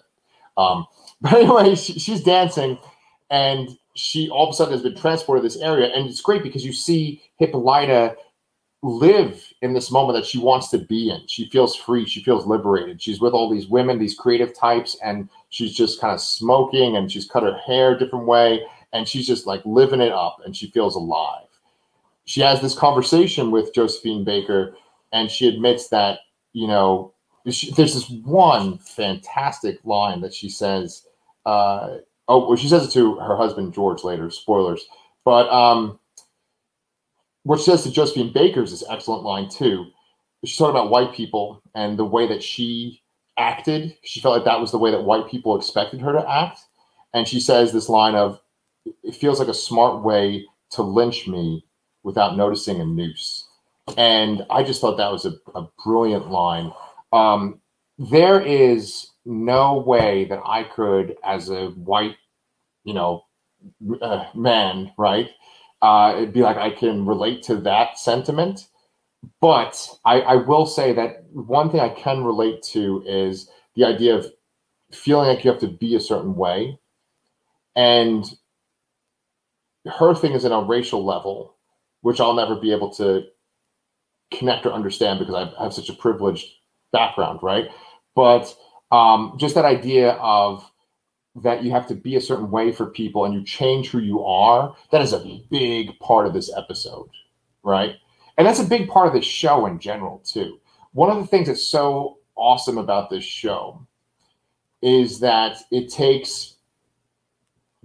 Um, 0.56 0.86
but 1.22 1.34
anyway, 1.34 1.76
she, 1.76 2.00
she's 2.00 2.22
dancing, 2.22 2.78
and 3.32 3.70
she 3.96 4.30
all 4.30 4.48
of 4.48 4.54
a 4.54 4.56
sudden 4.56 4.74
has 4.74 4.84
been 4.84 4.96
transported 4.96 5.42
to 5.42 5.48
this 5.50 5.62
area, 5.62 5.88
and 5.88 6.08
it's 6.08 6.22
great 6.22 6.44
because 6.44 6.64
you 6.64 6.74
see 6.74 7.22
Hippolyta 7.38 8.16
live 8.82 9.44
in 9.62 9.74
this 9.74 9.92
moment 9.92 10.18
that 10.18 10.26
she 10.26 10.38
wants 10.38 10.70
to 10.70 10.78
be 10.78 11.10
in. 11.10 11.28
She 11.28 11.50
feels 11.50 11.76
free. 11.76 12.06
She 12.06 12.24
feels 12.24 12.46
liberated. 12.46 13.02
She's 13.02 13.20
with 13.20 13.34
all 13.34 13.50
these 13.50 13.68
women, 13.68 14.00
these 14.00 14.16
creative 14.16 14.54
types, 14.54 14.96
and 15.04 15.28
she's 15.50 15.74
just 15.74 16.00
kind 16.00 16.14
of 16.14 16.22
smoking, 16.22 16.96
and 16.96 17.12
she's 17.12 17.28
cut 17.28 17.44
her 17.44 17.58
hair 17.66 17.96
a 17.96 18.00
different 18.00 18.26
way 18.26 18.62
and 18.94 19.08
she's 19.08 19.28
just 19.28 19.46
like 19.46 19.62
living 19.66 20.02
it 20.02 20.12
up 20.12 20.38
and 20.46 20.56
she 20.56 20.72
feels 20.72 20.96
alive. 20.96 21.46
She 22.26 22.42
has 22.42 22.62
this 22.62 22.76
conversation 22.76 23.52
with 23.52 23.74
Josephine 23.74 24.24
Baker 24.24 24.76
and 25.12 25.30
she 25.30 25.48
admits 25.48 25.90
that, 25.90 26.20
you 26.54 26.68
know, 26.68 27.14
she, 27.50 27.72
there's 27.72 27.94
this 27.94 28.10
one 28.10 28.78
fantastic 28.80 29.80
line 29.84 30.22
that 30.22 30.34
she 30.34 30.50
says. 30.50 31.08
Uh, 31.46 31.98
oh, 32.28 32.48
well, 32.48 32.56
she 32.56 32.68
says 32.68 32.88
it 32.88 32.92
to 32.92 33.16
her 33.16 33.36
husband, 33.36 33.74
George, 33.74 34.04
later, 34.04 34.30
spoilers. 34.30 34.86
But 35.26 35.50
um, 35.50 36.00
what 37.44 37.60
she 37.60 37.66
says 37.66 37.84
to 37.84 37.92
Josephine 37.92 38.34
Baker 38.34 38.62
is 38.62 38.72
this 38.72 38.84
excellent 38.90 39.24
line, 39.24 39.50
too. 39.50 39.86
She's 40.46 40.58
talking 40.58 40.72
about 40.72 40.92
white 40.92 41.14
people 41.14 41.62
and 41.76 41.98
the 41.98 42.06
way 42.06 42.28
that 42.28 42.44
she 42.44 43.02
acted. 43.38 43.98
She 44.04 44.20
felt 44.20 44.36
like 44.36 44.46
that 44.46 44.60
was 44.60 44.72
the 44.72 44.78
way 44.78 44.92
that 44.92 45.04
white 45.04 45.28
people 45.30 45.58
expected 45.58 46.02
her 46.02 46.14
to 46.14 46.30
act. 46.30 46.60
And 47.14 47.28
she 47.28 47.40
says 47.40 47.72
this 47.72 47.90
line 47.90 48.16
of, 48.16 48.40
it 49.04 49.16
feels 49.16 49.40
like 49.40 49.48
a 49.48 49.54
smart 49.54 50.04
way 50.04 50.46
to 50.72 50.82
lynch 50.82 51.28
me 51.28 51.66
without 52.04 52.38
noticing 52.38 52.80
a 52.80 52.86
noose. 52.86 53.46
And 53.98 54.46
I 54.50 54.64
just 54.64 54.82
thought 54.82 54.98
that 54.98 55.12
was 55.12 55.26
a, 55.26 55.34
a 55.56 55.68
brilliant 55.84 56.30
line. 56.30 56.72
Um, 57.12 57.60
there 57.98 58.40
is 58.40 59.12
no 59.26 59.78
way 59.78 60.26
that 60.26 60.42
I 60.46 60.64
could, 60.64 61.16
as 61.24 61.50
a 61.50 61.68
white, 61.70 62.16
you 62.84 62.94
know, 62.94 63.26
uh, 64.02 64.26
man, 64.36 64.92
right, 64.98 65.30
uh, 65.82 66.14
it'd 66.18 66.34
be 66.34 66.42
like 66.42 66.58
I 66.58 66.70
can 66.70 67.06
relate 67.06 67.44
to 67.44 67.56
that 67.58 68.00
sentiment. 68.00 68.68
But 69.42 69.90
I, 70.06 70.22
I 70.22 70.36
will 70.36 70.66
say 70.66 70.94
that 70.94 71.26
one 71.34 71.70
thing 71.70 71.82
I 71.82 71.90
can 71.90 72.24
relate 72.24 72.64
to 72.72 73.04
is 73.06 73.50
the 73.76 73.84
idea 73.86 74.16
of 74.16 74.28
feeling 74.92 75.28
like 75.28 75.44
you 75.44 75.52
have 75.52 75.60
to 75.60 75.68
be 75.68 75.96
a 75.96 76.00
certain 76.00 76.36
way. 76.36 76.80
And 77.76 78.26
her 79.86 80.14
thing 80.14 80.34
is 80.34 80.46
in 80.46 80.52
a 80.52 80.62
racial 80.62 81.06
level, 81.06 81.56
which 82.02 82.20
I'll 82.20 82.34
never 82.34 82.56
be 82.56 82.72
able 82.72 82.92
to 82.96 83.24
connect 84.32 84.66
or 84.66 84.74
understand 84.74 85.20
because 85.20 85.36
I 85.36 85.64
have 85.64 85.74
such 85.74 85.90
a 85.90 85.94
privileged 85.94 86.46
background, 86.92 87.40
right? 87.42 87.70
But 88.16 88.56
um, 88.92 89.36
just 89.38 89.56
that 89.56 89.66
idea 89.66 90.12
of 90.14 90.70
that 91.36 91.64
you 91.64 91.72
have 91.72 91.88
to 91.88 91.96
be 91.96 92.16
a 92.16 92.22
certain 92.22 92.52
way 92.52 92.72
for 92.72 92.88
people 92.88 93.26
and 93.26 93.34
you 93.34 93.44
change 93.44 93.90
who 93.90 94.00
you 94.00 94.24
are, 94.24 94.76
that 94.92 95.02
is 95.02 95.14
a 95.14 95.42
big 95.50 95.98
part 96.00 96.26
of 96.26 96.34
this 96.34 96.52
episode, 96.56 97.10
right? 97.64 97.96
And 98.38 98.48
that's 98.48 98.60
a 98.60 98.66
big 98.66 98.90
part 98.90 99.08
of 99.08 99.14
this 99.14 99.26
show 99.26 99.66
in 99.66 99.80
general, 99.80 100.22
too. 100.26 100.60
One 100.94 101.10
of 101.10 101.18
the 101.18 101.28
things 101.28 101.48
that's 101.48 101.64
so 101.64 102.18
awesome 102.36 102.78
about 102.78 103.10
this 103.10 103.24
show 103.24 103.86
is 104.82 105.20
that 105.20 105.58
it 105.72 105.92
takes 105.92 106.56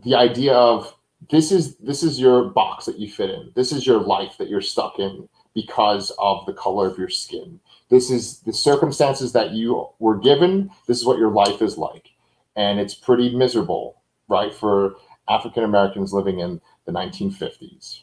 the 0.05 0.15
idea 0.15 0.55
of 0.55 0.95
this 1.31 1.53
is 1.53 1.77
this 1.77 2.03
is 2.03 2.21
your 2.21 2.51
box 2.51 2.87
that 2.87 2.99
you 2.99 3.11
fit 3.11 3.31
in. 3.31 3.53
This 3.55 3.73
is 3.73 3.87
your 3.87 4.01
life 4.01 4.37
that 4.39 4.49
you're 4.49 4.61
stuck 4.61 4.99
in 4.99 5.29
because 5.55 6.11
of 6.19 6.45
the 6.47 6.53
color 6.53 6.89
of 6.89 6.99
your 6.99 7.09
skin. 7.09 7.61
This 7.89 8.11
is 8.11 8.41
the 8.41 8.53
circumstances 8.53 9.33
that 9.33 9.53
you 9.53 9.89
were 9.99 10.19
given. 10.19 10.71
This 10.87 10.99
is 10.99 11.07
what 11.07 11.19
your 11.19 11.31
life 11.31 11.63
is 11.63 11.79
like. 11.79 12.11
And 12.57 12.81
it's 12.81 12.95
pretty 12.95 13.35
miserable, 13.35 14.03
right, 14.29 14.53
for 14.53 14.97
African 15.29 15.65
Americans 15.65 16.13
living 16.13 16.41
in 16.41 16.61
the 16.87 16.93
1950s, 16.93 18.01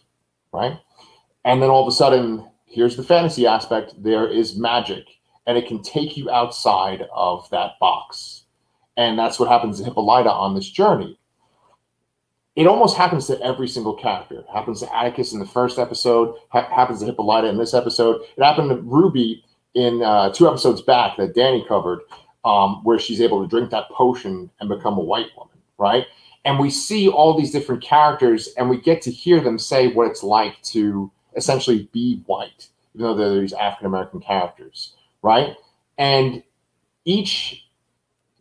right? 0.54 0.80
And 1.44 1.62
then 1.62 1.70
all 1.70 1.82
of 1.82 1.88
a 1.88 1.96
sudden, 1.96 2.48
here's 2.66 2.96
the 2.96 3.04
fantasy 3.04 3.46
aspect 3.46 3.94
there 4.02 4.28
is 4.28 4.58
magic, 4.58 5.06
and 5.46 5.58
it 5.58 5.68
can 5.68 5.82
take 5.82 6.16
you 6.16 6.30
outside 6.30 7.06
of 7.14 7.50
that 7.50 7.72
box. 7.80 8.44
And 8.98 9.18
that's 9.18 9.40
what 9.40 9.50
happens 9.50 9.80
to 9.80 9.86
Hippolyta 9.86 10.32
on 10.32 10.56
this 10.56 10.70
journey 10.70 11.18
it 12.56 12.68
almost 12.68 12.98
happens 12.98 13.28
to 13.28 13.42
every 13.42 13.68
single 13.68 13.94
character. 13.94 14.40
It 14.40 14.46
happens 14.54 14.82
to 14.82 14.96
Atticus 14.96 15.34
in 15.34 15.40
the 15.40 15.46
first 15.46 15.80
episode. 15.80 16.36
Ha- 16.50 16.70
happens 16.74 17.00
to 17.00 17.06
Hippolyta 17.06 17.48
in 17.48 17.58
this 17.58 17.74
episode. 17.74 18.22
It 18.36 18.44
happened 18.44 18.70
to 18.70 18.78
Ruby 18.78 19.44
in 19.74 20.02
uh, 20.02 20.34
two 20.34 20.48
episodes 20.48 20.82
back 20.82 21.16
that 21.18 21.34
Danny 21.34 21.64
covered, 21.68 22.02
um, 22.44 22.84
where 22.84 23.00
she's 23.00 23.22
able 23.22 23.42
to 23.42 23.48
drink 23.48 23.70
that 23.72 23.90
potion 23.90 24.50
and 24.60 24.68
become 24.68 24.98
a 24.98 25.02
white 25.02 25.28
woman, 25.38 25.58
right? 25.78 26.06
And 26.44 26.60
we 26.60 26.70
see 26.70 27.08
all 27.08 27.38
these 27.38 27.52
different 27.52 27.82
characters, 27.82 28.50
and 28.58 28.70
we 28.70 28.82
get 28.82 29.02
to 29.04 29.12
hear 29.12 29.40
them 29.40 29.58
say 29.58 29.88
what 29.94 30.08
it's 30.08 30.24
like 30.24 30.62
to 30.64 31.10
essentially 31.38 31.88
be 31.94 32.22
white, 32.26 32.68
even 32.96 33.06
though 33.06 33.16
they're 33.16 33.40
these 33.40 33.54
African 33.54 33.86
American 33.86 34.20
characters, 34.20 34.96
right? 35.22 35.56
And 35.98 36.44
each 37.06 37.64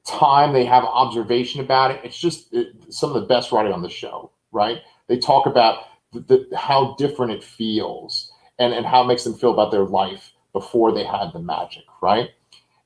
time 0.07 0.53
they 0.53 0.65
have 0.65 0.85
observation 0.85 1.61
about 1.61 1.91
it. 1.91 2.01
It's 2.05 2.19
just 2.19 2.53
it, 2.53 2.75
some 2.93 3.11
of 3.13 3.21
the 3.21 3.29
best 3.29 3.53
writing 3.53 3.73
on 3.73 3.83
the 3.83 3.89
show, 3.89 4.31
right? 4.53 4.81
They 5.09 5.19
talk 5.19 5.47
about 5.47 5.85
the, 6.13 6.21
the, 6.21 6.57
how 6.57 6.95
different 6.99 7.33
it 7.33 7.45
feels 7.45 8.33
and, 8.59 8.73
and 8.73 8.87
how 8.87 9.03
it 9.03 9.07
makes 9.07 9.25
them 9.25 9.35
feel 9.35 9.53
about 9.53 9.71
their 9.71 9.85
life 9.85 10.33
before 10.53 10.93
they 10.93 11.05
had 11.05 11.33
the 11.33 11.39
magic, 11.39 11.85
right? 12.03 12.31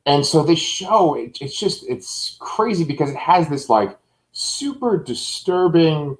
And 0.07 0.25
so 0.25 0.43
this 0.43 0.59
show, 0.59 1.15
it, 1.15 1.39
it's 1.41 1.59
just, 1.59 1.89
it's 1.89 2.37
crazy 2.41 2.85
because 2.85 3.11
it 3.11 3.17
has 3.17 3.49
this 3.49 3.69
like 3.69 3.99
super 4.33 5.03
disturbing 5.03 6.17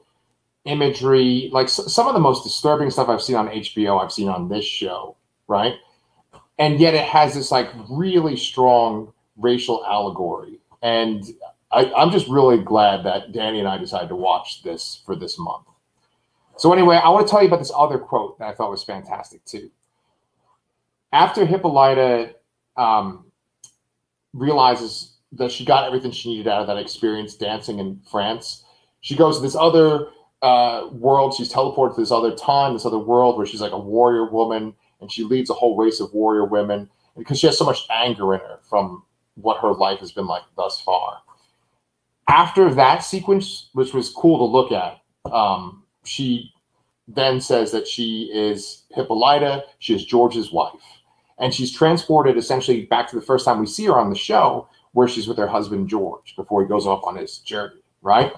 imagery. 0.65 1.51
Like 1.53 1.69
some 1.69 2.09
of 2.09 2.15
the 2.15 2.21
most 2.21 2.45
disturbing 2.45 2.91
stuff 2.91 3.09
I've 3.09 3.23
seen 3.23 3.37
on 3.37 3.49
HBO, 3.49 4.03
I've 4.03 4.13
seen 4.13 4.29
on 4.29 4.49
this 4.49 4.65
show, 4.65 5.17
right? 5.49 5.75
And 6.59 6.79
yet 6.81 6.95
it 6.95 7.05
has 7.05 7.35
this 7.35 7.51
like 7.51 7.69
really 7.91 8.37
strong 8.37 9.13
racial 9.37 9.85
allegory 9.85 10.61
and 10.85 11.25
I, 11.73 11.91
I'm 11.97 12.13
just 12.13 12.29
really 12.29 12.59
glad 12.59 13.05
that 13.05 13.33
Danny 13.33 13.59
and 13.59 13.67
I 13.67 13.79
decided 13.79 14.11
to 14.11 14.17
watch 14.17 14.63
this 14.63 15.03
for 15.05 15.17
this 15.17 15.39
month. 15.39 15.67
So 16.57 16.73
anyway, 16.73 17.01
I 17.03 17.09
want 17.09 17.27
to 17.27 17.31
tell 17.31 17.41
you 17.41 17.49
about 17.49 17.59
this 17.59 17.73
other 17.75 17.99
quote 17.99 18.39
that 18.39 18.49
I 18.49 18.55
thought 18.55 18.71
was 18.71 18.85
fantastic 18.85 19.45
too. 19.45 19.71
After 21.13 21.47
Hippolyta 21.47 22.35
um, 22.77 23.25
realizes 24.35 25.17
that 25.33 25.51
she 25.51 25.65
got 25.65 25.87
everything 25.87 26.13
she 26.13 26.29
needed 26.29 26.47
out 26.47 26.61
of 26.61 26.67
that 26.67 26.77
experience 26.77 27.35
dancing 27.35 27.79
in 27.79 28.01
France, 28.09 28.65
she 29.01 29.17
goes 29.17 29.39
to 29.39 29.43
this 29.43 29.57
other 29.57 30.09
uh, 30.43 30.89
world. 30.93 31.35
She's 31.35 31.51
teleported 31.51 31.95
to 31.95 32.03
this 32.03 32.13
other 32.13 32.37
time, 32.37 32.75
this 32.75 32.87
other 32.87 32.99
world 32.99 33.39
where 33.39 33.47
she's 33.47 33.61
like 33.61 33.73
a 33.73 33.79
warrior 33.79 34.31
woman, 34.31 34.75
and 35.01 35.11
she 35.11 35.25
leads 35.25 35.49
a 35.49 35.55
whole 35.55 35.77
race 35.77 35.99
of 35.99 36.13
warrior 36.13 36.45
women 36.45 36.91
because 37.17 37.39
she 37.41 37.47
has 37.47 37.57
so 37.57 37.65
much 37.65 37.87
anger 37.91 38.35
in 38.35 38.41
her 38.41 38.59
from 38.69 39.03
what 39.37 39.61
her 39.61 39.73
life 39.73 40.01
has 40.01 40.13
been 40.13 40.27
like 40.27 40.43
thus 40.57 40.81
far. 40.81 41.19
After 42.29 42.73
that 42.75 43.05
sequence, 43.05 43.69
which 43.73 43.93
was 43.93 44.11
cool 44.11 44.39
to 44.39 44.45
look 44.45 44.73
at, 44.73 45.01
um, 45.33 45.83
she 46.05 46.53
then 47.09 47.41
says 47.41 47.71
that 47.73 47.87
she 47.87 48.31
is 48.33 48.85
Hippolyta. 48.95 49.65
She 49.79 49.95
is 49.95 50.05
George's 50.05 50.53
wife. 50.53 50.73
And 51.39 51.53
she's 51.53 51.73
transported 51.73 52.37
essentially 52.37 52.87
back 52.87 53.09
to 53.11 53.17
the 53.17 53.23
first 53.23 53.45
time 53.45 53.59
we 53.59 53.67
see 53.67 53.85
her 53.87 53.99
on 53.99 54.09
the 54.09 54.17
show, 54.17 54.69
where 54.93 55.09
she's 55.09 55.27
with 55.27 55.37
her 55.39 55.49
husband, 55.49 55.89
George, 55.89 56.35
before 56.37 56.63
he 56.63 56.69
goes 56.69 56.87
off 56.87 57.03
on 57.05 57.17
his 57.17 57.39
journey, 57.39 57.83
right? 58.01 58.33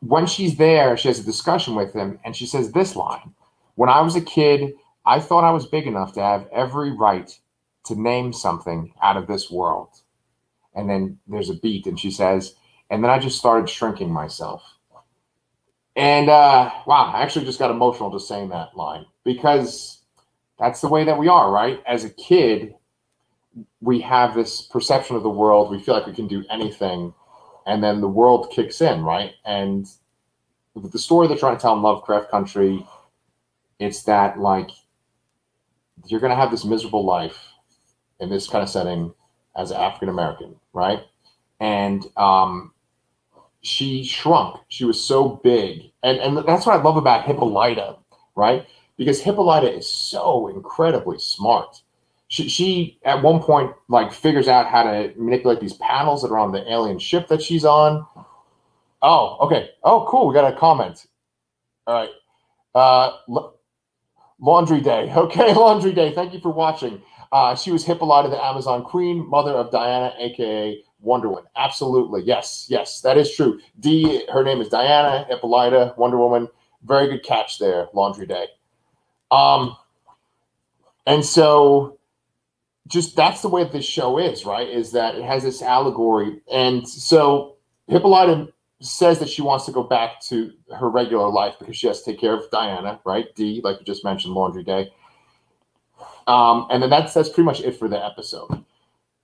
When 0.00 0.26
she's 0.26 0.56
there, 0.56 0.96
she 0.96 1.08
has 1.08 1.18
a 1.18 1.24
discussion 1.24 1.74
with 1.74 1.92
him, 1.92 2.18
and 2.24 2.34
she 2.34 2.46
says 2.46 2.72
this 2.72 2.96
line 2.96 3.34
When 3.74 3.90
I 3.90 4.00
was 4.00 4.16
a 4.16 4.20
kid, 4.20 4.74
I 5.06 5.20
thought 5.20 5.44
I 5.44 5.50
was 5.50 5.66
big 5.66 5.86
enough 5.86 6.14
to 6.14 6.22
have 6.22 6.48
every 6.50 6.92
right 6.92 7.38
to 7.84 8.00
name 8.00 8.32
something 8.32 8.92
out 9.02 9.16
of 9.16 9.26
this 9.26 9.50
world. 9.50 9.90
And 10.74 10.88
then 10.88 11.18
there's 11.26 11.50
a 11.50 11.54
beat, 11.54 11.86
and 11.86 11.98
she 11.98 12.10
says, 12.10 12.54
and 12.90 13.02
then 13.02 13.10
I 13.10 13.18
just 13.18 13.38
started 13.38 13.68
shrinking 13.68 14.12
myself. 14.12 14.62
And 15.96 16.28
uh, 16.28 16.70
wow, 16.86 17.12
I 17.14 17.22
actually 17.22 17.44
just 17.44 17.58
got 17.58 17.70
emotional 17.70 18.10
just 18.10 18.26
saying 18.26 18.48
that 18.48 18.76
line 18.76 19.06
because 19.22 20.02
that's 20.58 20.80
the 20.80 20.88
way 20.88 21.04
that 21.04 21.18
we 21.18 21.28
are, 21.28 21.52
right? 21.52 21.82
As 21.86 22.04
a 22.04 22.10
kid, 22.10 22.74
we 23.80 24.00
have 24.00 24.34
this 24.34 24.62
perception 24.62 25.14
of 25.14 25.22
the 25.22 25.30
world. 25.30 25.70
We 25.70 25.80
feel 25.80 25.94
like 25.94 26.06
we 26.06 26.12
can 26.12 26.26
do 26.26 26.44
anything, 26.50 27.14
and 27.66 27.82
then 27.82 28.00
the 28.00 28.08
world 28.08 28.50
kicks 28.50 28.80
in, 28.80 29.02
right? 29.02 29.32
And 29.44 29.86
the 30.74 30.98
story 30.98 31.28
they're 31.28 31.36
trying 31.36 31.56
to 31.56 31.62
tell 31.62 31.74
in 31.74 31.82
Lovecraft 31.82 32.30
Country, 32.30 32.84
it's 33.78 34.02
that 34.04 34.40
like 34.40 34.70
you're 36.06 36.20
going 36.20 36.30
to 36.30 36.36
have 36.36 36.50
this 36.50 36.64
miserable 36.64 37.04
life 37.04 37.38
in 38.24 38.30
this 38.30 38.48
kind 38.48 38.62
of 38.62 38.68
setting 38.68 39.14
as 39.56 39.70
African 39.70 40.08
American, 40.08 40.56
right? 40.72 41.00
And 41.60 42.04
um, 42.16 42.72
she 43.62 44.04
shrunk. 44.04 44.60
She 44.68 44.84
was 44.84 45.02
so 45.02 45.40
big, 45.44 45.92
and 46.02 46.18
and 46.18 46.38
that's 46.38 46.66
what 46.66 46.78
I 46.78 46.82
love 46.82 46.96
about 46.96 47.24
Hippolyta, 47.24 47.96
right? 48.34 48.66
Because 48.96 49.20
Hippolyta 49.20 49.72
is 49.72 49.88
so 49.88 50.48
incredibly 50.48 51.18
smart. 51.18 51.82
She, 52.28 52.48
she 52.48 52.98
at 53.04 53.22
one 53.22 53.40
point 53.40 53.72
like 53.88 54.12
figures 54.12 54.48
out 54.48 54.66
how 54.66 54.82
to 54.84 55.12
manipulate 55.16 55.60
these 55.60 55.74
panels 55.74 56.22
that 56.22 56.30
are 56.30 56.38
on 56.38 56.52
the 56.52 56.70
alien 56.70 56.98
ship 56.98 57.28
that 57.28 57.42
she's 57.42 57.64
on. 57.64 58.06
Oh, 59.02 59.36
okay. 59.42 59.70
Oh, 59.84 60.06
cool. 60.08 60.28
We 60.28 60.34
got 60.34 60.52
a 60.52 60.56
comment. 60.56 61.06
All 61.86 61.94
right. 61.94 62.10
Uh, 62.74 63.12
laundry 64.40 64.80
day. 64.80 65.12
Okay, 65.16 65.54
laundry 65.54 65.92
day. 65.92 66.12
Thank 66.12 66.32
you 66.34 66.40
for 66.40 66.50
watching. 66.50 67.02
Uh, 67.34 67.52
she 67.56 67.72
was 67.72 67.84
Hippolyta, 67.84 68.28
the 68.28 68.42
Amazon 68.42 68.84
queen, 68.84 69.28
mother 69.28 69.50
of 69.50 69.72
Diana, 69.72 70.14
aka 70.20 70.80
Wonder 71.00 71.28
Woman. 71.28 71.44
Absolutely. 71.56 72.22
Yes, 72.22 72.66
yes, 72.68 73.00
that 73.00 73.18
is 73.18 73.34
true. 73.34 73.58
D, 73.80 74.24
her 74.32 74.44
name 74.44 74.60
is 74.60 74.68
Diana, 74.68 75.26
Hippolyta, 75.28 75.94
Wonder 75.96 76.16
Woman. 76.16 76.48
Very 76.84 77.08
good 77.08 77.24
catch 77.24 77.58
there, 77.58 77.88
Laundry 77.92 78.28
Day. 78.28 78.46
Um, 79.32 79.76
and 81.08 81.24
so 81.24 81.98
just 82.86 83.16
that's 83.16 83.42
the 83.42 83.48
way 83.48 83.64
this 83.64 83.84
show 83.84 84.16
is, 84.16 84.46
right? 84.46 84.68
Is 84.68 84.92
that 84.92 85.16
it 85.16 85.24
has 85.24 85.42
this 85.42 85.60
allegory. 85.60 86.40
And 86.52 86.88
so 86.88 87.56
Hippolyta 87.88 88.46
says 88.80 89.18
that 89.18 89.28
she 89.28 89.42
wants 89.42 89.64
to 89.66 89.72
go 89.72 89.82
back 89.82 90.20
to 90.28 90.52
her 90.78 90.88
regular 90.88 91.28
life 91.28 91.56
because 91.58 91.76
she 91.76 91.88
has 91.88 92.00
to 92.02 92.12
take 92.12 92.20
care 92.20 92.34
of 92.34 92.48
Diana, 92.52 93.00
right? 93.04 93.34
D, 93.34 93.60
like 93.64 93.80
you 93.80 93.84
just 93.84 94.04
mentioned, 94.04 94.34
Laundry 94.34 94.62
Day. 94.62 94.92
Um, 96.26 96.66
and 96.70 96.82
then 96.82 96.90
that's 96.90 97.14
that's 97.14 97.28
pretty 97.28 97.44
much 97.44 97.60
it 97.60 97.78
for 97.78 97.88
the 97.88 98.02
episode. 98.02 98.64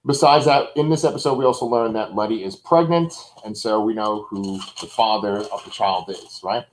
Besides 0.07 0.47
that, 0.47 0.69
in 0.77 0.89
this 0.89 1.05
episode, 1.05 1.35
we 1.35 1.45
also 1.45 1.67
learn 1.67 1.93
that 1.93 2.15
Letty 2.15 2.43
is 2.43 2.57
pregnant, 2.57 3.13
and 3.45 3.57
so 3.57 3.81
we 3.81 3.93
know 3.93 4.27
who 4.31 4.59
the 4.81 4.87
father 4.87 5.39
of 5.39 5.63
the 5.65 5.71
child 5.71 6.09
is, 6.09 6.41
right? 6.43 6.65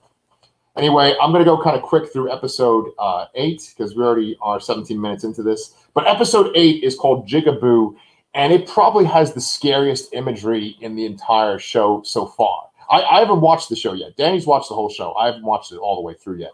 Anyway, 0.77 1.15
I'm 1.21 1.31
going 1.31 1.43
to 1.43 1.49
go 1.49 1.62
kind 1.62 1.75
of 1.75 1.81
quick 1.81 2.13
through 2.13 2.31
episode 2.31 2.91
uh, 2.99 3.25
eight 3.36 3.73
because 3.75 3.95
we 3.95 4.03
already 4.03 4.38
are 4.41 4.60
17 4.60 4.99
minutes 4.99 5.23
into 5.23 5.43
this. 5.43 5.73
But 5.93 6.07
episode 6.07 6.51
eight 6.55 6.83
is 6.83 6.95
called 6.95 7.27
Jigaboo, 7.27 7.95
and 8.36 8.53
it 8.53 8.67
probably 8.67 9.03
has 9.05 9.33
the 9.33 9.41
scariest 9.41 10.13
imagery 10.13 10.77
in 10.79 10.95
the 10.95 11.05
entire 11.05 11.57
show 11.57 12.03
so 12.03 12.27
far. 12.27 12.69
I, 12.89 13.01
I 13.01 13.19
haven't 13.19 13.41
watched 13.41 13.69
the 13.69 13.75
show 13.75 13.93
yet. 13.93 14.15
Danny's 14.15 14.45
watched 14.45 14.69
the 14.69 14.75
whole 14.75 14.89
show. 14.89 15.13
I 15.15 15.25
haven't 15.25 15.43
watched 15.43 15.71
it 15.71 15.77
all 15.77 15.95
the 15.95 16.01
way 16.01 16.13
through 16.13 16.38
yet. 16.38 16.51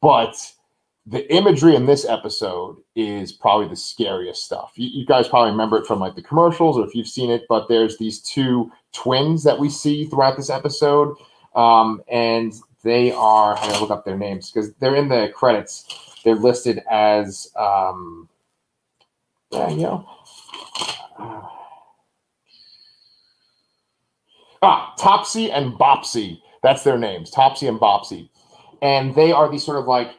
But 0.00 0.36
the 1.06 1.30
imagery 1.34 1.74
in 1.76 1.84
this 1.84 2.06
episode 2.06 2.78
is 2.96 3.30
probably 3.30 3.68
the 3.68 3.76
scariest 3.76 4.42
stuff. 4.44 4.72
You, 4.76 4.88
you, 4.88 5.04
guys 5.04 5.28
probably 5.28 5.50
remember 5.50 5.76
it 5.76 5.86
from 5.86 6.00
like 6.00 6.14
the 6.14 6.22
commercials 6.22 6.78
or 6.78 6.86
if 6.86 6.94
you've 6.94 7.08
seen 7.08 7.30
it, 7.30 7.44
but 7.48 7.68
there's 7.68 7.98
these 7.98 8.20
two 8.20 8.72
twins 8.92 9.44
that 9.44 9.58
we 9.58 9.68
see 9.68 10.06
throughout 10.06 10.36
this 10.36 10.48
episode. 10.48 11.14
Um, 11.54 12.02
and 12.10 12.54
they 12.82 13.12
are, 13.12 13.56
I 13.56 13.66
gotta 13.66 13.80
look 13.80 13.90
up 13.90 14.06
their 14.06 14.16
names 14.16 14.50
because 14.50 14.72
they're 14.74 14.96
in 14.96 15.08
the 15.08 15.30
credits. 15.34 16.20
They're 16.24 16.36
listed 16.36 16.82
as, 16.90 17.52
um, 17.54 18.30
yeah, 19.50 19.68
you 19.68 19.82
know, 19.82 20.08
ah, 24.62 24.94
Topsy 24.98 25.50
and 25.50 25.74
Bopsy. 25.74 26.40
That's 26.62 26.82
their 26.82 26.96
names, 26.96 27.30
Topsy 27.30 27.66
and 27.66 27.78
Bopsy. 27.78 28.30
And 28.80 29.14
they 29.14 29.32
are 29.32 29.50
these 29.50 29.64
sort 29.64 29.78
of 29.78 29.86
like 29.86 30.12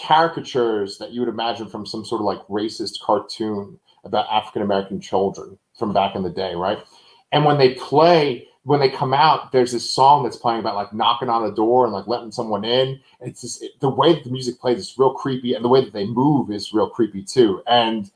caricatures 0.00 0.98
that 0.98 1.12
you 1.12 1.20
would 1.20 1.28
imagine 1.28 1.68
from 1.68 1.86
some 1.86 2.04
sort 2.04 2.20
of 2.20 2.24
like 2.24 2.46
racist 2.48 3.00
cartoon 3.00 3.78
about 4.04 4.26
African 4.30 4.62
American 4.62 5.00
children 5.00 5.58
from 5.78 5.92
back 5.92 6.14
in 6.14 6.22
the 6.22 6.30
day, 6.30 6.54
right? 6.54 6.78
And 7.32 7.44
when 7.44 7.58
they 7.58 7.74
play, 7.74 8.48
when 8.64 8.80
they 8.80 8.88
come 8.88 9.14
out, 9.14 9.52
there's 9.52 9.72
this 9.72 9.88
song 9.88 10.22
that's 10.22 10.36
playing 10.36 10.60
about 10.60 10.74
like 10.74 10.92
knocking 10.92 11.28
on 11.28 11.44
the 11.44 11.54
door 11.54 11.84
and 11.84 11.92
like 11.92 12.06
letting 12.06 12.32
someone 12.32 12.64
in. 12.64 13.00
It's 13.20 13.42
just 13.42 13.62
it, 13.62 13.72
the 13.80 13.88
way 13.88 14.14
that 14.14 14.24
the 14.24 14.30
music 14.30 14.60
plays 14.60 14.78
is 14.78 14.98
real 14.98 15.14
creepy, 15.14 15.54
and 15.54 15.64
the 15.64 15.68
way 15.68 15.84
that 15.84 15.92
they 15.92 16.06
move 16.06 16.50
is 16.50 16.72
real 16.72 16.90
creepy 16.90 17.22
too. 17.22 17.62
And 17.66 18.10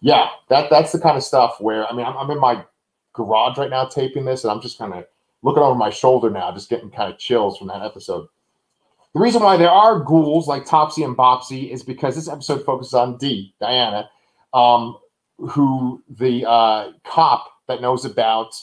yeah, 0.00 0.28
that 0.48 0.70
that's 0.70 0.92
the 0.92 1.00
kind 1.00 1.16
of 1.16 1.22
stuff 1.22 1.60
where 1.60 1.86
I 1.86 1.94
mean, 1.94 2.06
I'm, 2.06 2.16
I'm 2.16 2.30
in 2.30 2.40
my 2.40 2.64
garage 3.12 3.58
right 3.58 3.70
now 3.70 3.84
taping 3.86 4.24
this, 4.24 4.44
and 4.44 4.50
I'm 4.50 4.60
just 4.60 4.78
kind 4.78 4.94
of 4.94 5.04
looking 5.42 5.62
over 5.62 5.74
my 5.74 5.90
shoulder 5.90 6.30
now, 6.30 6.52
just 6.52 6.70
getting 6.70 6.90
kind 6.90 7.12
of 7.12 7.18
chills 7.18 7.58
from 7.58 7.68
that 7.68 7.82
episode. 7.82 8.26
The 9.16 9.22
reason 9.22 9.42
why 9.42 9.56
there 9.56 9.70
are 9.70 10.00
ghouls 10.00 10.46
like 10.46 10.66
Topsy 10.66 11.02
and 11.02 11.16
Bopsy 11.16 11.70
is 11.72 11.82
because 11.82 12.14
this 12.14 12.28
episode 12.28 12.66
focuses 12.66 12.92
on 12.92 13.16
D, 13.16 13.54
Diana, 13.58 14.10
um, 14.52 14.98
who 15.38 16.02
the 16.06 16.46
uh, 16.46 16.92
cop 17.02 17.46
that 17.66 17.80
knows 17.80 18.04
about 18.04 18.62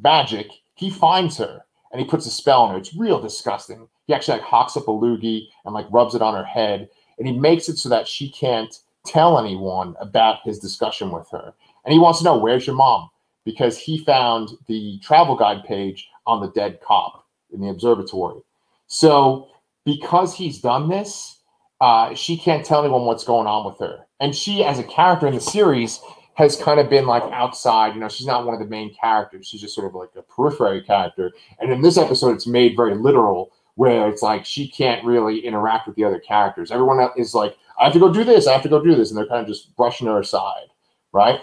magic, 0.00 0.52
he 0.76 0.88
finds 0.88 1.36
her 1.38 1.64
and 1.90 2.00
he 2.00 2.06
puts 2.06 2.26
a 2.26 2.30
spell 2.30 2.62
on 2.62 2.70
her. 2.70 2.78
It's 2.78 2.94
real 2.94 3.20
disgusting. 3.20 3.88
He 4.06 4.14
actually 4.14 4.38
like 4.38 4.46
hawks 4.46 4.76
up 4.76 4.86
a 4.86 4.92
loogie 4.92 5.48
and 5.64 5.74
like 5.74 5.86
rubs 5.90 6.14
it 6.14 6.22
on 6.22 6.34
her 6.34 6.44
head, 6.44 6.88
and 7.18 7.26
he 7.26 7.36
makes 7.36 7.68
it 7.68 7.78
so 7.78 7.88
that 7.88 8.06
she 8.06 8.30
can't 8.30 8.72
tell 9.04 9.36
anyone 9.36 9.96
about 10.00 10.44
his 10.44 10.60
discussion 10.60 11.10
with 11.10 11.28
her. 11.32 11.52
And 11.84 11.92
he 11.92 11.98
wants 11.98 12.20
to 12.20 12.24
know 12.24 12.38
where's 12.38 12.68
your 12.68 12.76
mom 12.76 13.10
because 13.44 13.76
he 13.76 13.98
found 13.98 14.50
the 14.68 15.00
travel 15.00 15.34
guide 15.34 15.64
page 15.64 16.08
on 16.24 16.40
the 16.40 16.52
dead 16.52 16.78
cop 16.86 17.26
in 17.52 17.60
the 17.60 17.68
observatory. 17.68 18.42
So 18.86 19.48
because 19.88 20.34
he's 20.34 20.60
done 20.60 20.90
this, 20.90 21.40
uh, 21.80 22.14
she 22.14 22.36
can't 22.36 22.62
tell 22.62 22.80
anyone 22.80 23.06
what's 23.06 23.24
going 23.24 23.46
on 23.46 23.64
with 23.64 23.78
her. 23.78 24.06
And 24.20 24.34
she, 24.34 24.62
as 24.62 24.78
a 24.78 24.84
character 24.84 25.26
in 25.26 25.34
the 25.34 25.40
series, 25.40 25.98
has 26.34 26.56
kind 26.56 26.78
of 26.78 26.90
been 26.90 27.06
like 27.06 27.22
outside. 27.32 27.94
You 27.94 28.00
know, 28.00 28.08
she's 28.10 28.26
not 28.26 28.44
one 28.44 28.52
of 28.52 28.60
the 28.60 28.66
main 28.66 28.94
characters. 29.00 29.46
She's 29.46 29.62
just 29.62 29.74
sort 29.74 29.86
of 29.86 29.94
like 29.94 30.10
a 30.14 30.20
periphery 30.20 30.82
character. 30.82 31.32
And 31.58 31.72
in 31.72 31.80
this 31.80 31.96
episode, 31.96 32.34
it's 32.34 32.46
made 32.46 32.76
very 32.76 32.96
literal, 32.96 33.50
where 33.76 34.10
it's 34.10 34.20
like 34.20 34.44
she 34.44 34.68
can't 34.68 35.02
really 35.06 35.38
interact 35.38 35.86
with 35.86 35.96
the 35.96 36.04
other 36.04 36.20
characters. 36.20 36.70
Everyone 36.70 37.08
is 37.16 37.32
like, 37.32 37.56
I 37.80 37.84
have 37.84 37.94
to 37.94 37.98
go 37.98 38.12
do 38.12 38.24
this. 38.24 38.46
I 38.46 38.52
have 38.52 38.62
to 38.64 38.68
go 38.68 38.84
do 38.84 38.94
this. 38.94 39.08
And 39.08 39.16
they're 39.16 39.26
kind 39.26 39.40
of 39.40 39.46
just 39.46 39.74
brushing 39.74 40.06
her 40.06 40.20
aside, 40.20 40.66
right? 41.12 41.40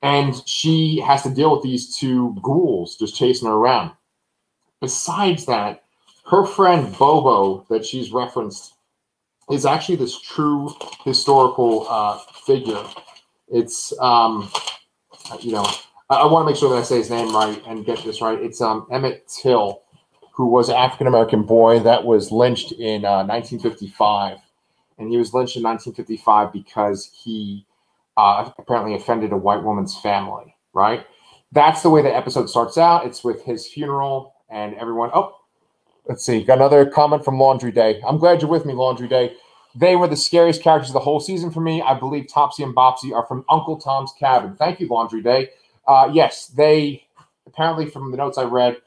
And 0.00 0.34
she 0.48 0.98
has 1.00 1.22
to 1.24 1.30
deal 1.30 1.52
with 1.52 1.62
these 1.62 1.94
two 1.94 2.34
ghouls 2.40 2.96
just 2.96 3.16
chasing 3.16 3.48
her 3.48 3.54
around. 3.54 3.90
Besides 4.80 5.44
that, 5.44 5.82
her 6.28 6.44
friend 6.44 6.96
Bobo 6.96 7.64
that 7.70 7.84
she's 7.84 8.12
referenced 8.12 8.74
is 9.50 9.64
actually 9.64 9.96
this 9.96 10.20
true 10.20 10.74
historical 11.04 11.86
uh, 11.88 12.18
figure. 12.44 12.84
It's 13.48 13.92
um, 14.00 14.50
you 15.40 15.52
know 15.52 15.66
I, 16.10 16.16
I 16.16 16.26
want 16.26 16.46
to 16.46 16.50
make 16.50 16.58
sure 16.58 16.70
that 16.70 16.76
I 16.76 16.82
say 16.82 16.98
his 16.98 17.10
name 17.10 17.34
right 17.34 17.62
and 17.66 17.84
get 17.84 18.02
this 18.04 18.20
right. 18.20 18.40
It's 18.40 18.60
um, 18.60 18.86
Emmett 18.90 19.28
Till, 19.28 19.82
who 20.32 20.46
was 20.46 20.68
an 20.68 20.76
African 20.76 21.06
American 21.06 21.44
boy 21.44 21.78
that 21.80 22.04
was 22.04 22.32
lynched 22.32 22.72
in 22.72 23.04
uh, 23.04 23.24
1955, 23.24 24.38
and 24.98 25.08
he 25.08 25.16
was 25.16 25.32
lynched 25.32 25.56
in 25.56 25.62
1955 25.62 26.52
because 26.52 27.10
he 27.14 27.64
uh, 28.16 28.50
apparently 28.58 28.94
offended 28.94 29.32
a 29.32 29.36
white 29.36 29.62
woman's 29.62 29.96
family. 30.00 30.56
Right. 30.72 31.06
That's 31.52 31.82
the 31.82 31.90
way 31.90 32.02
the 32.02 32.14
episode 32.14 32.50
starts 32.50 32.76
out. 32.76 33.06
It's 33.06 33.22
with 33.22 33.44
his 33.44 33.68
funeral 33.68 34.34
and 34.50 34.74
everyone. 34.74 35.10
Oh, 35.14 35.36
let's 36.08 36.24
see. 36.24 36.42
Got 36.44 36.58
another 36.58 36.86
comment 36.86 37.24
from 37.24 37.38
Laundry 37.38 37.72
Day. 37.72 38.00
I'm 38.06 38.18
glad 38.18 38.40
you're 38.40 38.50
with 38.50 38.64
me, 38.64 38.74
Laundry 38.74 39.08
Day. 39.08 39.34
They 39.74 39.96
were 39.96 40.08
the 40.08 40.16
scariest 40.16 40.62
characters 40.62 40.90
of 40.90 40.94
the 40.94 41.00
whole 41.00 41.20
season 41.20 41.50
for 41.50 41.60
me. 41.60 41.82
I 41.82 41.98
believe 41.98 42.28
Topsy 42.28 42.62
and 42.62 42.74
Bopsy 42.74 43.14
are 43.14 43.26
from 43.26 43.44
Uncle 43.50 43.76
Tom's 43.76 44.12
Cabin. 44.18 44.56
Thank 44.56 44.80
you, 44.80 44.88
Laundry 44.88 45.22
Day. 45.22 45.50
Uh, 45.86 46.10
yes, 46.12 46.46
they 46.46 47.06
apparently 47.46 47.86
from 47.86 48.10
the 48.10 48.16
notes 48.16 48.38
I 48.38 48.44
read, 48.44 48.78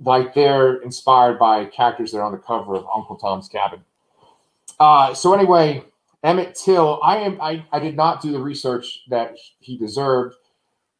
like 0.00 0.34
they're 0.34 0.76
inspired 0.82 1.38
by 1.38 1.66
characters 1.66 2.12
that 2.12 2.18
are 2.18 2.24
on 2.24 2.32
the 2.32 2.38
cover 2.38 2.74
of 2.74 2.86
Uncle 2.94 3.16
Tom's 3.16 3.48
Cabin. 3.48 3.80
Uh, 4.80 5.14
so 5.14 5.34
anyway, 5.34 5.84
Emmett 6.22 6.54
Till, 6.54 7.00
I 7.02 7.18
am 7.18 7.40
I, 7.40 7.64
I 7.72 7.78
did 7.78 7.96
not 7.96 8.22
do 8.22 8.32
the 8.32 8.40
research 8.40 9.02
that 9.10 9.36
he 9.60 9.76
deserved, 9.76 10.36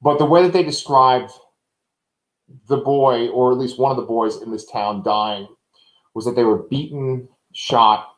but 0.03 0.19
the 0.19 0.27
way 0.27 0.43
that 0.43 0.53
they 0.53 0.63
described 0.63 1.33
the 2.69 2.77
boy, 2.77 3.29
or 3.29 3.53
at 3.53 3.59
least 3.59 3.79
one 3.79 3.91
of 3.91 3.97
the 3.97 4.03
boys 4.03 4.43
in 4.43 4.51
this 4.51 4.67
town 4.67 5.03
dying, 5.03 5.49
was 6.15 6.25
that 6.25 6.37
they 6.37 6.45
were 6.45 6.65
beaten, 6.65 7.29
shot, 7.53 8.15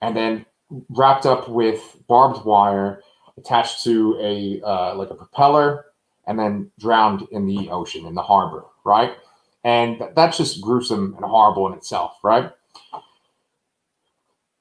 and 0.00 0.16
then 0.16 0.44
wrapped 0.90 1.26
up 1.26 1.48
with 1.48 1.96
barbed 2.08 2.44
wire 2.44 3.02
attached 3.38 3.82
to 3.84 4.18
a 4.20 4.60
uh, 4.66 4.94
like 4.94 5.10
a 5.10 5.14
propeller 5.14 5.86
and 6.26 6.38
then 6.38 6.70
drowned 6.78 7.26
in 7.32 7.46
the 7.46 7.68
ocean 7.70 8.06
in 8.06 8.14
the 8.14 8.22
harbor 8.22 8.64
right? 8.84 9.14
And 9.64 10.02
that's 10.16 10.38
just 10.38 10.60
gruesome 10.60 11.14
and 11.14 11.24
horrible 11.24 11.66
in 11.68 11.74
itself 11.74 12.18
right? 12.22 12.50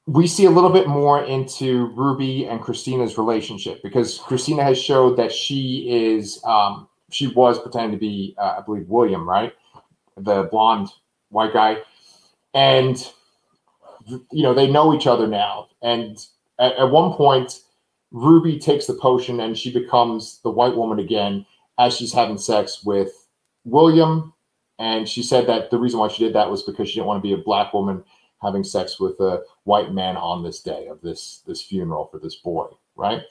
We 0.08 0.28
see 0.28 0.46
a 0.46 0.52
little 0.52 0.70
bit 0.70 0.88
more 0.88 1.24
into 1.24 1.88
ruby 1.96 2.46
and 2.46 2.62
christina's 2.62 3.18
relationship 3.18 3.82
because 3.84 4.18
christina 4.20 4.64
has 4.64 4.80
showed 4.80 5.18
that 5.18 5.32
she 5.32 5.88
is 5.90 6.42
um, 6.44 6.88
she 7.12 7.28
was 7.28 7.60
pretending 7.60 7.91
to 7.91 7.97
be 7.97 8.36
uh, 8.38 8.56
i 8.58 8.62
believe 8.62 8.88
william 8.88 9.28
right? 9.28 9.54
The 10.17 10.43
blonde 10.52 10.89
white 11.30 11.54
guy. 11.54 11.78
And 12.54 12.97
you 14.32 14.43
know 14.43 14.54
they 14.54 14.69
know 14.69 14.93
each 14.93 15.08
other 15.08 15.28
now. 15.28 15.67
And 15.82 16.17
at, 16.60 16.74
at 16.74 16.91
one 16.91 17.13
point 17.13 17.62
ruby 18.12 18.60
takes 18.60 18.88
the 18.88 18.93
potion 18.93 19.39
and 19.39 19.58
she 19.58 19.71
becomes 19.71 20.41
the 20.43 20.52
white 20.52 20.76
woman 20.76 21.00
again 21.00 21.45
as 21.80 21.95
she's 21.95 22.13
having 22.13 22.38
sex 22.38 22.84
with 22.84 23.28
william. 23.63 24.34
And 24.80 25.08
she 25.08 25.24
said 25.24 25.47
that 25.47 25.69
the 25.69 25.78
reason 25.78 26.00
why 26.00 26.08
she 26.08 26.24
did 26.24 26.34
that 26.34 26.50
was 26.50 26.63
because 26.63 26.89
she 26.89 26.95
didn't 26.95 27.08
want 27.08 27.19
to 27.19 27.28
be 27.28 27.34
a 27.34 27.38
black 27.38 27.74
woman 27.74 28.04
having 28.41 28.63
sex 28.63 29.00
with 29.00 29.19
a 29.19 29.43
white 29.65 29.93
man 29.93 30.17
on 30.17 30.43
this 30.43 30.62
day 30.62 30.88
of 30.88 31.00
this 31.02 31.41
this 31.47 31.62
funeral 31.62 32.08
for 32.08 32.19
this 32.19 32.36
boy 32.36 32.67
right? 32.95 33.21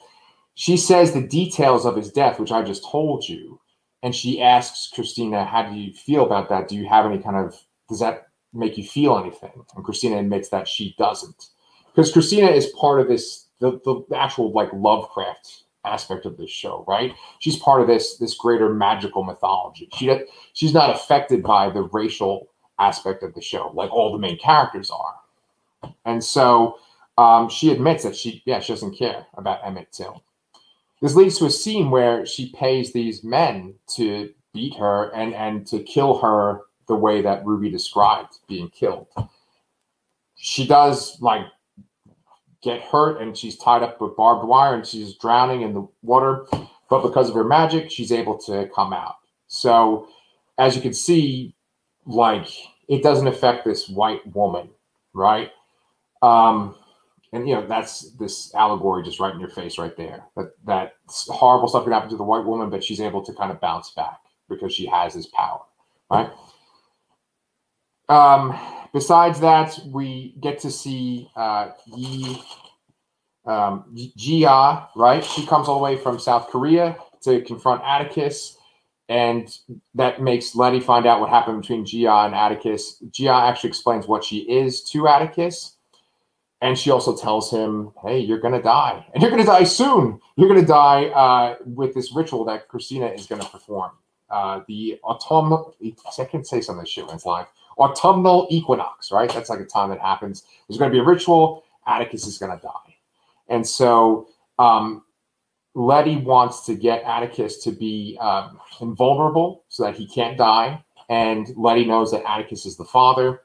She 0.55 0.75
says 0.75 1.13
the 1.13 1.21
details 1.21 1.85
of 1.85 1.95
his 1.95 2.11
death 2.11 2.39
which 2.39 2.51
i 2.51 2.61
just 2.61 2.83
told 2.83 3.27
you 3.27 3.60
and 4.03 4.15
she 4.15 4.41
asks 4.41 4.89
christina 4.93 5.45
how 5.45 5.63
do 5.63 5.75
you 5.75 5.93
feel 5.93 6.25
about 6.25 6.49
that 6.49 6.67
do 6.67 6.75
you 6.75 6.87
have 6.87 7.05
any 7.05 7.19
kind 7.19 7.35
of 7.35 7.55
does 7.89 7.99
that 7.99 8.27
make 8.53 8.77
you 8.77 8.83
feel 8.83 9.17
anything. 9.17 9.51
And 9.75 9.85
Christina 9.85 10.17
admits 10.17 10.49
that 10.49 10.67
she 10.67 10.95
doesn't. 10.97 11.47
Because 11.93 12.11
Christina 12.11 12.47
is 12.47 12.67
part 12.79 12.99
of 12.99 13.07
this, 13.07 13.47
the, 13.59 13.79
the 13.83 14.15
actual 14.15 14.51
like 14.51 14.69
Lovecraft 14.73 15.63
aspect 15.85 16.25
of 16.25 16.37
this 16.37 16.49
show, 16.51 16.85
right? 16.87 17.13
She's 17.39 17.57
part 17.57 17.81
of 17.81 17.87
this 17.87 18.17
this 18.17 18.35
greater 18.35 18.73
magical 18.73 19.23
mythology. 19.23 19.89
She 19.97 20.15
she's 20.53 20.73
not 20.73 20.95
affected 20.95 21.43
by 21.43 21.69
the 21.69 21.83
racial 21.83 22.49
aspect 22.79 23.23
of 23.23 23.33
the 23.33 23.41
show, 23.41 23.71
like 23.73 23.91
all 23.91 24.11
the 24.11 24.19
main 24.19 24.37
characters 24.37 24.91
are. 24.91 25.91
And 26.05 26.23
so 26.23 26.77
um, 27.17 27.49
she 27.49 27.71
admits 27.71 28.03
that 28.03 28.15
she 28.15 28.41
yeah, 28.45 28.59
she 28.59 28.73
doesn't 28.73 28.97
care 28.97 29.25
about 29.35 29.65
Emmett 29.65 29.91
Till. 29.91 30.23
This 31.01 31.15
leads 31.15 31.37
to 31.39 31.45
a 31.45 31.51
scene 31.51 31.89
where 31.89 32.25
she 32.25 32.51
pays 32.51 32.93
these 32.93 33.23
men 33.23 33.75
to 33.95 34.31
beat 34.53 34.75
her 34.75 35.09
and 35.15 35.33
and 35.33 35.65
to 35.67 35.81
kill 35.83 36.19
her 36.19 36.61
the 36.87 36.95
way 36.95 37.21
that 37.21 37.45
Ruby 37.45 37.69
described 37.69 38.37
being 38.47 38.69
killed. 38.69 39.07
She 40.35 40.67
does 40.67 41.19
like 41.21 41.45
get 42.61 42.81
hurt 42.81 43.21
and 43.21 43.35
she's 43.35 43.57
tied 43.57 43.81
up 43.81 43.99
with 43.99 44.15
barbed 44.15 44.47
wire 44.47 44.75
and 44.75 44.85
she's 44.85 45.15
drowning 45.15 45.61
in 45.61 45.73
the 45.73 45.87
water, 46.03 46.45
but 46.89 47.01
because 47.01 47.29
of 47.29 47.35
her 47.35 47.43
magic, 47.43 47.89
she's 47.89 48.11
able 48.11 48.37
to 48.37 48.69
come 48.73 48.93
out. 48.93 49.15
So, 49.47 50.07
as 50.57 50.75
you 50.75 50.81
can 50.81 50.93
see, 50.93 51.55
like 52.05 52.47
it 52.87 53.01
doesn't 53.01 53.27
affect 53.27 53.65
this 53.65 53.89
white 53.89 54.21
woman, 54.35 54.69
right? 55.13 55.51
Um, 56.21 56.75
and 57.33 57.47
you 57.47 57.55
know 57.55 57.65
that's 57.65 58.11
this 58.13 58.53
allegory 58.55 59.03
just 59.03 59.19
right 59.19 59.33
in 59.33 59.39
your 59.39 59.49
face, 59.49 59.77
right 59.77 59.95
there. 59.95 60.25
That 60.35 60.53
that 60.65 60.93
horrible 61.27 61.67
stuff 61.67 61.83
can 61.83 61.93
happen 61.93 62.09
to 62.09 62.17
the 62.17 62.23
white 62.23 62.45
woman, 62.45 62.69
but 62.69 62.83
she's 62.83 63.01
able 63.01 63.23
to 63.23 63.33
kind 63.33 63.51
of 63.51 63.61
bounce 63.61 63.91
back 63.91 64.19
because 64.49 64.73
she 64.73 64.85
has 64.87 65.13
this 65.13 65.27
power, 65.27 65.61
right? 66.09 66.29
Um, 68.09 68.59
besides 68.93 69.39
that, 69.39 69.79
we 69.87 70.35
get 70.41 70.59
to 70.59 70.71
see 70.71 71.29
uh, 71.35 71.69
Yi 71.85 72.41
um, 73.45 73.85
Jia, 74.17 74.87
right? 74.95 75.23
She 75.23 75.45
comes 75.45 75.67
all 75.67 75.77
the 75.77 75.83
way 75.83 75.97
from 75.97 76.19
South 76.19 76.49
Korea 76.49 76.97
to 77.23 77.41
confront 77.41 77.81
Atticus, 77.83 78.57
and 79.07 79.57
that 79.95 80.21
makes 80.21 80.55
Letty 80.55 80.81
find 80.81 81.05
out 81.05 81.21
what 81.21 81.29
happened 81.29 81.61
between 81.61 81.85
Jia 81.85 82.25
and 82.25 82.35
Atticus. 82.35 83.01
Jia 83.09 83.49
actually 83.49 83.69
explains 83.69 84.07
what 84.07 84.23
she 84.23 84.39
is 84.39 84.83
to 84.91 85.07
Atticus, 85.07 85.77
and 86.61 86.77
she 86.77 86.91
also 86.91 87.15
tells 87.15 87.51
him, 87.51 87.91
"Hey, 88.03 88.19
you're 88.19 88.39
gonna 88.39 88.61
die, 88.61 89.05
and 89.13 89.21
you're 89.21 89.31
gonna 89.31 89.45
die 89.45 89.63
soon. 89.63 90.19
You're 90.35 90.49
gonna 90.49 90.65
die 90.65 91.05
uh, 91.07 91.55
with 91.65 91.93
this 91.93 92.13
ritual 92.13 92.45
that 92.45 92.67
Christina 92.67 93.07
is 93.07 93.25
gonna 93.27 93.45
perform. 93.45 93.91
Uh, 94.29 94.61
the 94.67 94.99
autumn. 95.03 95.73
I 96.17 96.25
can 96.25 96.43
say 96.45 96.61
some 96.61 96.77
of 96.77 96.83
this 96.83 96.89
shit 96.89 97.05
when 97.05 97.15
it's 97.15 97.25
live 97.25 97.47
autumnal 97.77 98.47
equinox, 98.49 99.11
right? 99.11 99.31
That's 99.31 99.49
like 99.49 99.59
a 99.59 99.65
time 99.65 99.89
that 99.89 99.99
happens. 99.99 100.43
There's 100.67 100.77
going 100.77 100.91
to 100.91 100.95
be 100.95 100.99
a 100.99 101.03
ritual. 101.03 101.63
Atticus 101.87 102.27
is 102.27 102.37
going 102.37 102.51
to 102.51 102.61
die. 102.61 102.95
And 103.49 103.67
so 103.67 104.29
um, 104.59 105.03
Letty 105.73 106.17
wants 106.17 106.65
to 106.67 106.75
get 106.75 107.03
Atticus 107.03 107.57
to 107.63 107.71
be 107.71 108.17
um, 108.21 108.59
invulnerable 108.79 109.63
so 109.67 109.83
that 109.83 109.95
he 109.95 110.07
can't 110.07 110.37
die. 110.37 110.83
And 111.09 111.47
Letty 111.57 111.85
knows 111.85 112.11
that 112.11 112.23
Atticus 112.25 112.65
is 112.65 112.77
the 112.77 112.85
father. 112.85 113.41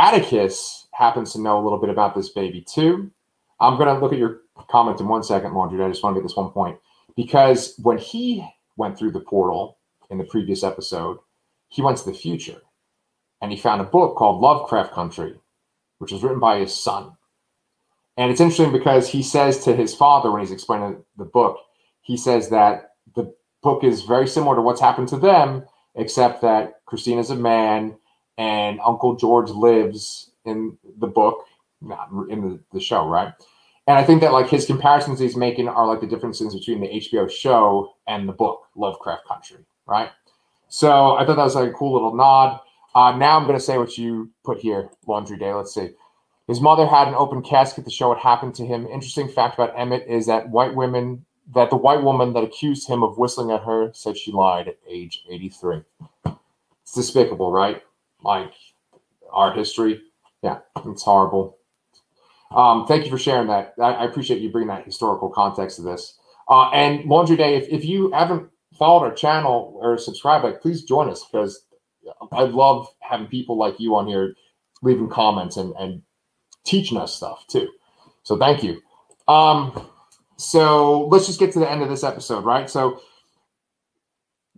Atticus 0.00 0.86
happens 0.92 1.34
to 1.34 1.40
know 1.40 1.60
a 1.60 1.62
little 1.62 1.78
bit 1.78 1.90
about 1.90 2.14
this 2.14 2.30
baby 2.30 2.62
too. 2.62 3.10
I'm 3.60 3.76
going 3.76 3.94
to 3.94 4.00
look 4.00 4.14
at 4.14 4.18
your 4.18 4.40
comment 4.70 4.98
in 4.98 5.06
one 5.06 5.22
second, 5.22 5.52
Laundry. 5.52 5.84
I 5.84 5.88
just 5.88 6.02
want 6.02 6.16
to 6.16 6.20
get 6.20 6.26
this 6.26 6.36
one 6.36 6.50
point. 6.52 6.78
Because 7.16 7.74
when 7.82 7.98
he 7.98 8.42
went 8.78 8.98
through 8.98 9.12
the 9.12 9.20
portal 9.20 9.76
in 10.08 10.16
the 10.16 10.24
previous 10.24 10.64
episode, 10.64 11.18
he 11.68 11.82
went 11.82 11.98
to 11.98 12.06
the 12.06 12.16
future 12.16 12.62
and 13.42 13.50
he 13.50 13.58
found 13.58 13.82
a 13.82 13.84
book 13.84 14.16
called 14.16 14.40
Lovecraft 14.40 14.94
Country, 14.94 15.38
which 15.98 16.12
was 16.12 16.22
written 16.22 16.40
by 16.40 16.60
his 16.60 16.74
son. 16.74 17.12
And 18.16 18.30
it's 18.30 18.40
interesting 18.40 18.72
because 18.72 19.06
he 19.06 19.22
says 19.22 19.62
to 19.64 19.76
his 19.76 19.94
father 19.94 20.30
when 20.30 20.40
he's 20.40 20.50
explaining 20.50 21.04
the 21.18 21.26
book, 21.26 21.58
he 22.00 22.16
says 22.16 22.48
that 22.48 22.92
the 23.14 23.34
book 23.62 23.84
is 23.84 24.02
very 24.02 24.26
similar 24.26 24.56
to 24.56 24.62
what's 24.62 24.80
happened 24.80 25.08
to 25.08 25.18
them, 25.18 25.66
except 25.94 26.40
that 26.40 26.80
Christina's 26.86 27.28
a 27.28 27.36
man 27.36 27.96
and 28.40 28.80
Uncle 28.80 29.16
George 29.16 29.50
lives 29.50 30.30
in 30.46 30.76
the 30.98 31.06
book, 31.06 31.44
not 31.82 32.08
in 32.30 32.40
the, 32.40 32.60
the 32.72 32.80
show, 32.80 33.06
right? 33.06 33.34
And 33.86 33.98
I 33.98 34.02
think 34.02 34.22
that 34.22 34.32
like 34.32 34.48
his 34.48 34.64
comparisons 34.64 35.18
he's 35.18 35.36
making 35.36 35.68
are 35.68 35.86
like 35.86 36.00
the 36.00 36.06
differences 36.06 36.54
between 36.54 36.80
the 36.80 36.88
HBO 36.88 37.30
show 37.30 37.92
and 38.06 38.26
the 38.26 38.32
book 38.32 38.62
Lovecraft 38.76 39.28
Country, 39.28 39.58
right? 39.86 40.08
So 40.68 41.16
I 41.16 41.26
thought 41.26 41.36
that 41.36 41.44
was 41.44 41.54
like 41.54 41.68
a 41.68 41.74
cool 41.74 41.92
little 41.92 42.14
nod. 42.14 42.60
Uh, 42.94 43.14
now 43.14 43.36
I'm 43.36 43.44
going 43.44 43.58
to 43.58 43.64
say 43.64 43.76
what 43.76 43.98
you 43.98 44.30
put 44.42 44.58
here, 44.58 44.88
Laundry 45.06 45.36
Day. 45.36 45.52
Let's 45.52 45.74
see. 45.74 45.90
His 46.46 46.62
mother 46.62 46.86
had 46.86 47.08
an 47.08 47.14
open 47.14 47.42
casket 47.42 47.84
to 47.84 47.90
show 47.90 48.08
what 48.08 48.18
happened 48.18 48.54
to 48.54 48.66
him. 48.66 48.86
Interesting 48.86 49.28
fact 49.28 49.54
about 49.54 49.78
Emmett 49.78 50.06
is 50.08 50.26
that 50.26 50.48
white 50.48 50.74
women, 50.74 51.26
that 51.54 51.68
the 51.68 51.76
white 51.76 52.02
woman 52.02 52.32
that 52.32 52.42
accused 52.42 52.88
him 52.88 53.02
of 53.02 53.18
whistling 53.18 53.50
at 53.50 53.64
her 53.64 53.90
said 53.92 54.16
she 54.16 54.32
lied 54.32 54.66
at 54.66 54.78
age 54.88 55.24
83. 55.28 55.82
It's 56.82 56.94
despicable, 56.94 57.52
right? 57.52 57.82
Like 58.22 58.52
art 59.32 59.56
history. 59.56 60.02
Yeah, 60.42 60.58
it's 60.84 61.02
horrible. 61.02 61.58
Um, 62.50 62.86
thank 62.86 63.04
you 63.04 63.10
for 63.10 63.18
sharing 63.18 63.48
that. 63.48 63.74
I, 63.80 63.92
I, 63.92 64.04
appreciate 64.04 64.40
you 64.40 64.50
bringing 64.50 64.68
that 64.68 64.84
historical 64.84 65.28
context 65.28 65.76
to 65.76 65.82
this. 65.82 66.18
Uh, 66.48 66.68
and 66.70 67.04
Laundry 67.04 67.36
Day, 67.36 67.54
if, 67.54 67.68
if 67.68 67.84
you 67.84 68.10
haven't 68.10 68.50
followed 68.76 69.04
our 69.04 69.14
channel 69.14 69.78
or 69.80 69.96
subscribed, 69.98 70.44
like 70.44 70.60
please 70.60 70.82
join 70.82 71.08
us 71.08 71.24
because 71.24 71.64
I 72.32 72.42
love 72.42 72.88
having 73.00 73.28
people 73.28 73.56
like 73.56 73.78
you 73.78 73.94
on 73.94 74.08
here 74.08 74.34
leaving 74.82 75.08
comments 75.08 75.56
and, 75.56 75.74
and 75.78 76.02
teaching 76.64 76.98
us 76.98 77.14
stuff 77.14 77.46
too. 77.46 77.68
So 78.24 78.36
thank 78.36 78.64
you. 78.64 78.80
Um, 79.28 79.88
so 80.36 81.06
let's 81.06 81.26
just 81.26 81.38
get 81.38 81.52
to 81.52 81.60
the 81.60 81.70
end 81.70 81.82
of 81.82 81.88
this 81.88 82.02
episode, 82.02 82.44
right? 82.44 82.68
So 82.68 83.00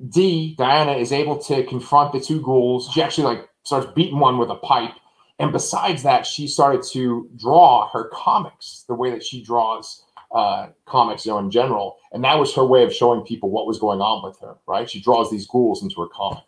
D, 0.09 0.55
Diana, 0.57 0.93
is 0.93 1.13
able 1.13 1.39
to 1.39 1.65
confront 1.65 2.13
the 2.13 2.21
two 2.21 2.41
ghouls. 2.41 2.89
She 2.93 3.03
actually 3.03 3.25
like 3.25 3.49
starts 3.63 3.91
beating 3.95 4.19
one 4.19 4.39
with 4.39 4.51
a 4.51 4.57
pipe. 4.57 4.95
And 5.39 5.53
besides 5.53 6.03
that, 6.03 6.27
she 6.27 6.47
started 6.47 6.83
to 6.93 7.29
draw 7.37 7.89
her 7.91 8.11
comics 8.13 8.85
the 8.87 8.95
way 8.95 9.11
that 9.11 9.25
she 9.25 9.43
draws 9.43 10.05
uh, 10.33 10.69
comics, 10.87 11.27
you 11.27 11.33
know, 11.33 11.39
in 11.39 11.51
general. 11.51 11.97
And 12.13 12.25
that 12.25 12.39
was 12.39 12.55
her 12.55 12.65
way 12.65 12.85
of 12.85 12.93
showing 12.93 13.23
people 13.23 13.51
what 13.51 13.67
was 13.67 13.79
going 13.79 14.01
on 14.01 14.25
with 14.25 14.39
her, 14.41 14.57
right? 14.67 14.89
She 14.89 15.01
draws 15.01 15.31
these 15.31 15.47
ghouls 15.47 15.83
into 15.83 16.01
her 16.01 16.09
comic. 16.09 16.45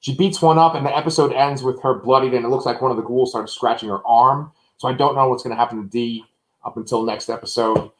She 0.00 0.16
beats 0.16 0.42
one 0.42 0.58
up, 0.58 0.74
and 0.74 0.84
the 0.84 0.96
episode 0.96 1.32
ends 1.32 1.62
with 1.62 1.80
her 1.82 1.94
bloodied, 1.94 2.34
and 2.34 2.44
it 2.44 2.48
looks 2.48 2.66
like 2.66 2.82
one 2.82 2.90
of 2.90 2.96
the 2.96 3.04
ghouls 3.04 3.30
started 3.30 3.48
scratching 3.48 3.88
her 3.88 4.04
arm. 4.04 4.50
So 4.78 4.88
I 4.88 4.94
don't 4.94 5.14
know 5.14 5.28
what's 5.28 5.44
going 5.44 5.54
to 5.54 5.60
happen 5.60 5.80
to 5.80 5.88
Dee 5.88 6.24
up 6.64 6.76
until 6.76 7.04
next 7.04 7.30
episode. 7.30 7.92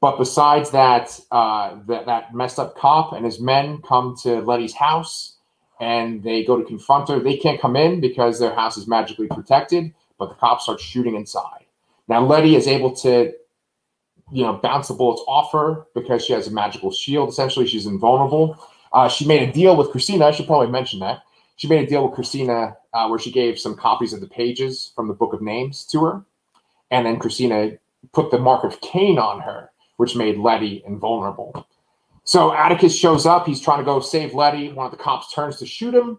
But 0.00 0.16
besides 0.16 0.70
that, 0.70 1.20
uh, 1.30 1.76
that 1.86 2.06
that 2.06 2.34
messed 2.34 2.58
up 2.58 2.76
cop 2.76 3.12
and 3.12 3.24
his 3.24 3.38
men 3.38 3.82
come 3.82 4.16
to 4.22 4.40
Letty's 4.40 4.74
house, 4.74 5.36
and 5.82 6.22
they 6.22 6.44
go 6.44 6.56
to 6.56 6.64
confront 6.64 7.08
her. 7.08 7.18
They 7.18 7.36
can't 7.36 7.60
come 7.60 7.74
in 7.74 8.00
because 8.00 8.38
their 8.38 8.54
house 8.54 8.76
is 8.76 8.86
magically 8.86 9.26
protected, 9.26 9.92
but 10.16 10.28
the 10.28 10.36
cops 10.36 10.62
start 10.62 10.80
shooting 10.80 11.16
inside. 11.16 11.66
Now 12.06 12.24
Letty 12.24 12.54
is 12.54 12.68
able 12.68 12.94
to, 12.96 13.32
you 14.30 14.44
know, 14.44 14.54
bounce 14.54 14.86
the 14.86 14.94
bullets 14.94 15.22
off 15.26 15.50
her 15.52 15.86
because 15.94 16.24
she 16.24 16.32
has 16.34 16.46
a 16.46 16.52
magical 16.52 16.92
shield. 16.92 17.30
Essentially, 17.30 17.66
she's 17.66 17.86
invulnerable. 17.86 18.56
Uh, 18.92 19.08
she 19.08 19.26
made 19.26 19.42
a 19.48 19.52
deal 19.52 19.76
with 19.76 19.90
Christina. 19.90 20.26
I 20.26 20.30
should 20.30 20.46
probably 20.46 20.70
mention 20.70 21.00
that 21.00 21.22
she 21.56 21.66
made 21.66 21.84
a 21.84 21.86
deal 21.86 22.04
with 22.04 22.14
Christina 22.14 22.76
uh, 22.92 23.08
where 23.08 23.18
she 23.18 23.32
gave 23.32 23.58
some 23.58 23.74
copies 23.74 24.12
of 24.12 24.20
the 24.20 24.28
pages 24.28 24.92
from 24.94 25.08
the 25.08 25.14
Book 25.14 25.32
of 25.32 25.42
Names 25.42 25.84
to 25.86 26.04
her, 26.04 26.24
and 26.92 27.04
then 27.04 27.18
Christina 27.18 27.72
put 28.12 28.30
the 28.30 28.38
mark 28.38 28.62
of 28.62 28.80
Cain 28.82 29.18
on 29.18 29.40
her, 29.40 29.70
which 29.96 30.14
made 30.14 30.38
Letty 30.38 30.82
invulnerable. 30.86 31.66
So 32.24 32.52
Atticus 32.54 32.96
shows 32.96 33.26
up. 33.26 33.46
He's 33.46 33.60
trying 33.60 33.78
to 33.78 33.84
go 33.84 34.00
save 34.00 34.34
Letty. 34.34 34.72
One 34.72 34.86
of 34.86 34.92
the 34.92 34.98
cops 34.98 35.32
turns 35.32 35.58
to 35.58 35.66
shoot 35.66 35.94
him, 35.94 36.18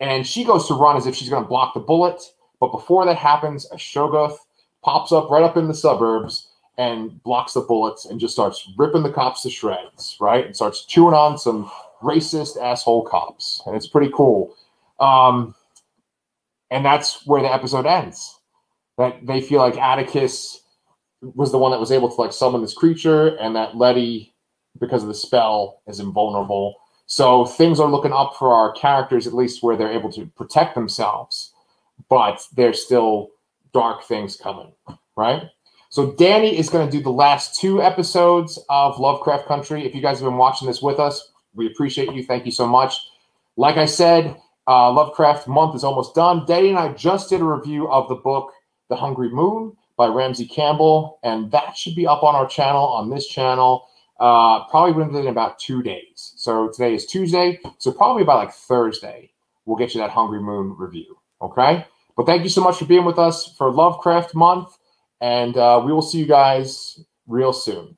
and 0.00 0.26
she 0.26 0.44
goes 0.44 0.68
to 0.68 0.74
run 0.74 0.96
as 0.96 1.06
if 1.06 1.14
she's 1.14 1.30
going 1.30 1.42
to 1.42 1.48
block 1.48 1.74
the 1.74 1.80
bullet. 1.80 2.22
But 2.60 2.70
before 2.70 3.04
that 3.06 3.16
happens, 3.16 3.66
a 3.72 3.76
Shoggoth 3.76 4.36
pops 4.82 5.12
up 5.12 5.30
right 5.30 5.42
up 5.42 5.56
in 5.56 5.68
the 5.68 5.74
suburbs 5.74 6.48
and 6.78 7.22
blocks 7.22 7.54
the 7.54 7.60
bullets 7.60 8.06
and 8.06 8.20
just 8.20 8.34
starts 8.34 8.68
ripping 8.76 9.02
the 9.02 9.12
cops 9.12 9.42
to 9.42 9.50
shreds, 9.50 10.16
right? 10.20 10.46
And 10.46 10.56
starts 10.56 10.84
chewing 10.84 11.14
on 11.14 11.38
some 11.38 11.70
racist 12.02 12.60
asshole 12.60 13.04
cops. 13.04 13.62
And 13.66 13.76
it's 13.76 13.86
pretty 13.86 14.10
cool. 14.14 14.54
Um, 14.98 15.54
and 16.70 16.84
that's 16.84 17.26
where 17.26 17.42
the 17.42 17.52
episode 17.52 17.86
ends. 17.86 18.38
That 18.98 19.26
they 19.26 19.40
feel 19.40 19.60
like 19.60 19.76
Atticus 19.76 20.62
was 21.20 21.52
the 21.52 21.58
one 21.58 21.70
that 21.70 21.80
was 21.80 21.92
able 21.92 22.08
to 22.08 22.20
like 22.20 22.32
summon 22.32 22.60
this 22.60 22.74
creature, 22.74 23.36
and 23.36 23.56
that 23.56 23.76
Letty, 23.76 24.31
because 24.80 25.02
of 25.02 25.08
the 25.08 25.14
spell, 25.14 25.80
is 25.86 26.00
invulnerable. 26.00 26.76
So 27.06 27.44
things 27.44 27.78
are 27.78 27.90
looking 27.90 28.12
up 28.12 28.34
for 28.38 28.54
our 28.54 28.72
characters, 28.72 29.26
at 29.26 29.34
least 29.34 29.62
where 29.62 29.76
they're 29.76 29.92
able 29.92 30.12
to 30.12 30.26
protect 30.26 30.74
themselves, 30.74 31.52
but 32.08 32.46
there's 32.54 32.82
still 32.82 33.30
dark 33.74 34.04
things 34.04 34.36
coming, 34.36 34.72
right? 35.16 35.42
So 35.90 36.12
Danny 36.12 36.58
is 36.58 36.70
going 36.70 36.88
to 36.88 36.96
do 36.96 37.02
the 37.02 37.10
last 37.10 37.60
two 37.60 37.82
episodes 37.82 38.58
of 38.70 38.98
Lovecraft 38.98 39.46
Country. 39.46 39.84
If 39.84 39.94
you 39.94 40.00
guys 40.00 40.20
have 40.20 40.26
been 40.26 40.38
watching 40.38 40.66
this 40.66 40.80
with 40.80 40.98
us, 40.98 41.32
we 41.54 41.66
appreciate 41.66 42.12
you. 42.14 42.24
Thank 42.24 42.46
you 42.46 42.52
so 42.52 42.66
much. 42.66 42.98
Like 43.56 43.76
I 43.76 43.84
said, 43.84 44.34
uh, 44.66 44.90
Lovecraft 44.90 45.48
month 45.48 45.74
is 45.74 45.84
almost 45.84 46.14
done. 46.14 46.46
Danny 46.46 46.70
and 46.70 46.78
I 46.78 46.92
just 46.94 47.28
did 47.28 47.42
a 47.42 47.44
review 47.44 47.90
of 47.90 48.08
the 48.08 48.14
book 48.14 48.52
The 48.88 48.96
Hungry 48.96 49.28
Moon 49.28 49.76
by 49.98 50.06
Ramsey 50.06 50.46
Campbell, 50.46 51.18
and 51.22 51.50
that 51.50 51.76
should 51.76 51.94
be 51.94 52.06
up 52.06 52.22
on 52.22 52.34
our 52.34 52.46
channel, 52.46 52.86
on 52.86 53.10
this 53.10 53.26
channel, 53.26 53.86
uh, 54.22 54.64
probably 54.68 54.92
within 54.92 55.26
about 55.26 55.58
two 55.58 55.82
days. 55.82 56.32
So 56.36 56.68
today 56.68 56.94
is 56.94 57.06
Tuesday, 57.06 57.58
so 57.78 57.90
probably 57.90 58.22
by 58.22 58.34
like 58.34 58.52
Thursday, 58.52 59.32
we'll 59.66 59.76
get 59.76 59.94
you 59.94 60.00
that 60.00 60.10
Hungry 60.10 60.40
Moon 60.40 60.76
review. 60.78 61.18
Okay? 61.42 61.84
But 62.16 62.26
thank 62.26 62.44
you 62.44 62.48
so 62.48 62.62
much 62.62 62.78
for 62.78 62.84
being 62.84 63.04
with 63.04 63.18
us 63.18 63.52
for 63.58 63.72
Lovecraft 63.72 64.36
month, 64.36 64.78
and 65.20 65.56
uh, 65.56 65.82
we 65.84 65.92
will 65.92 66.02
see 66.02 66.18
you 66.18 66.26
guys 66.26 67.00
real 67.26 67.52
soon. 67.52 67.96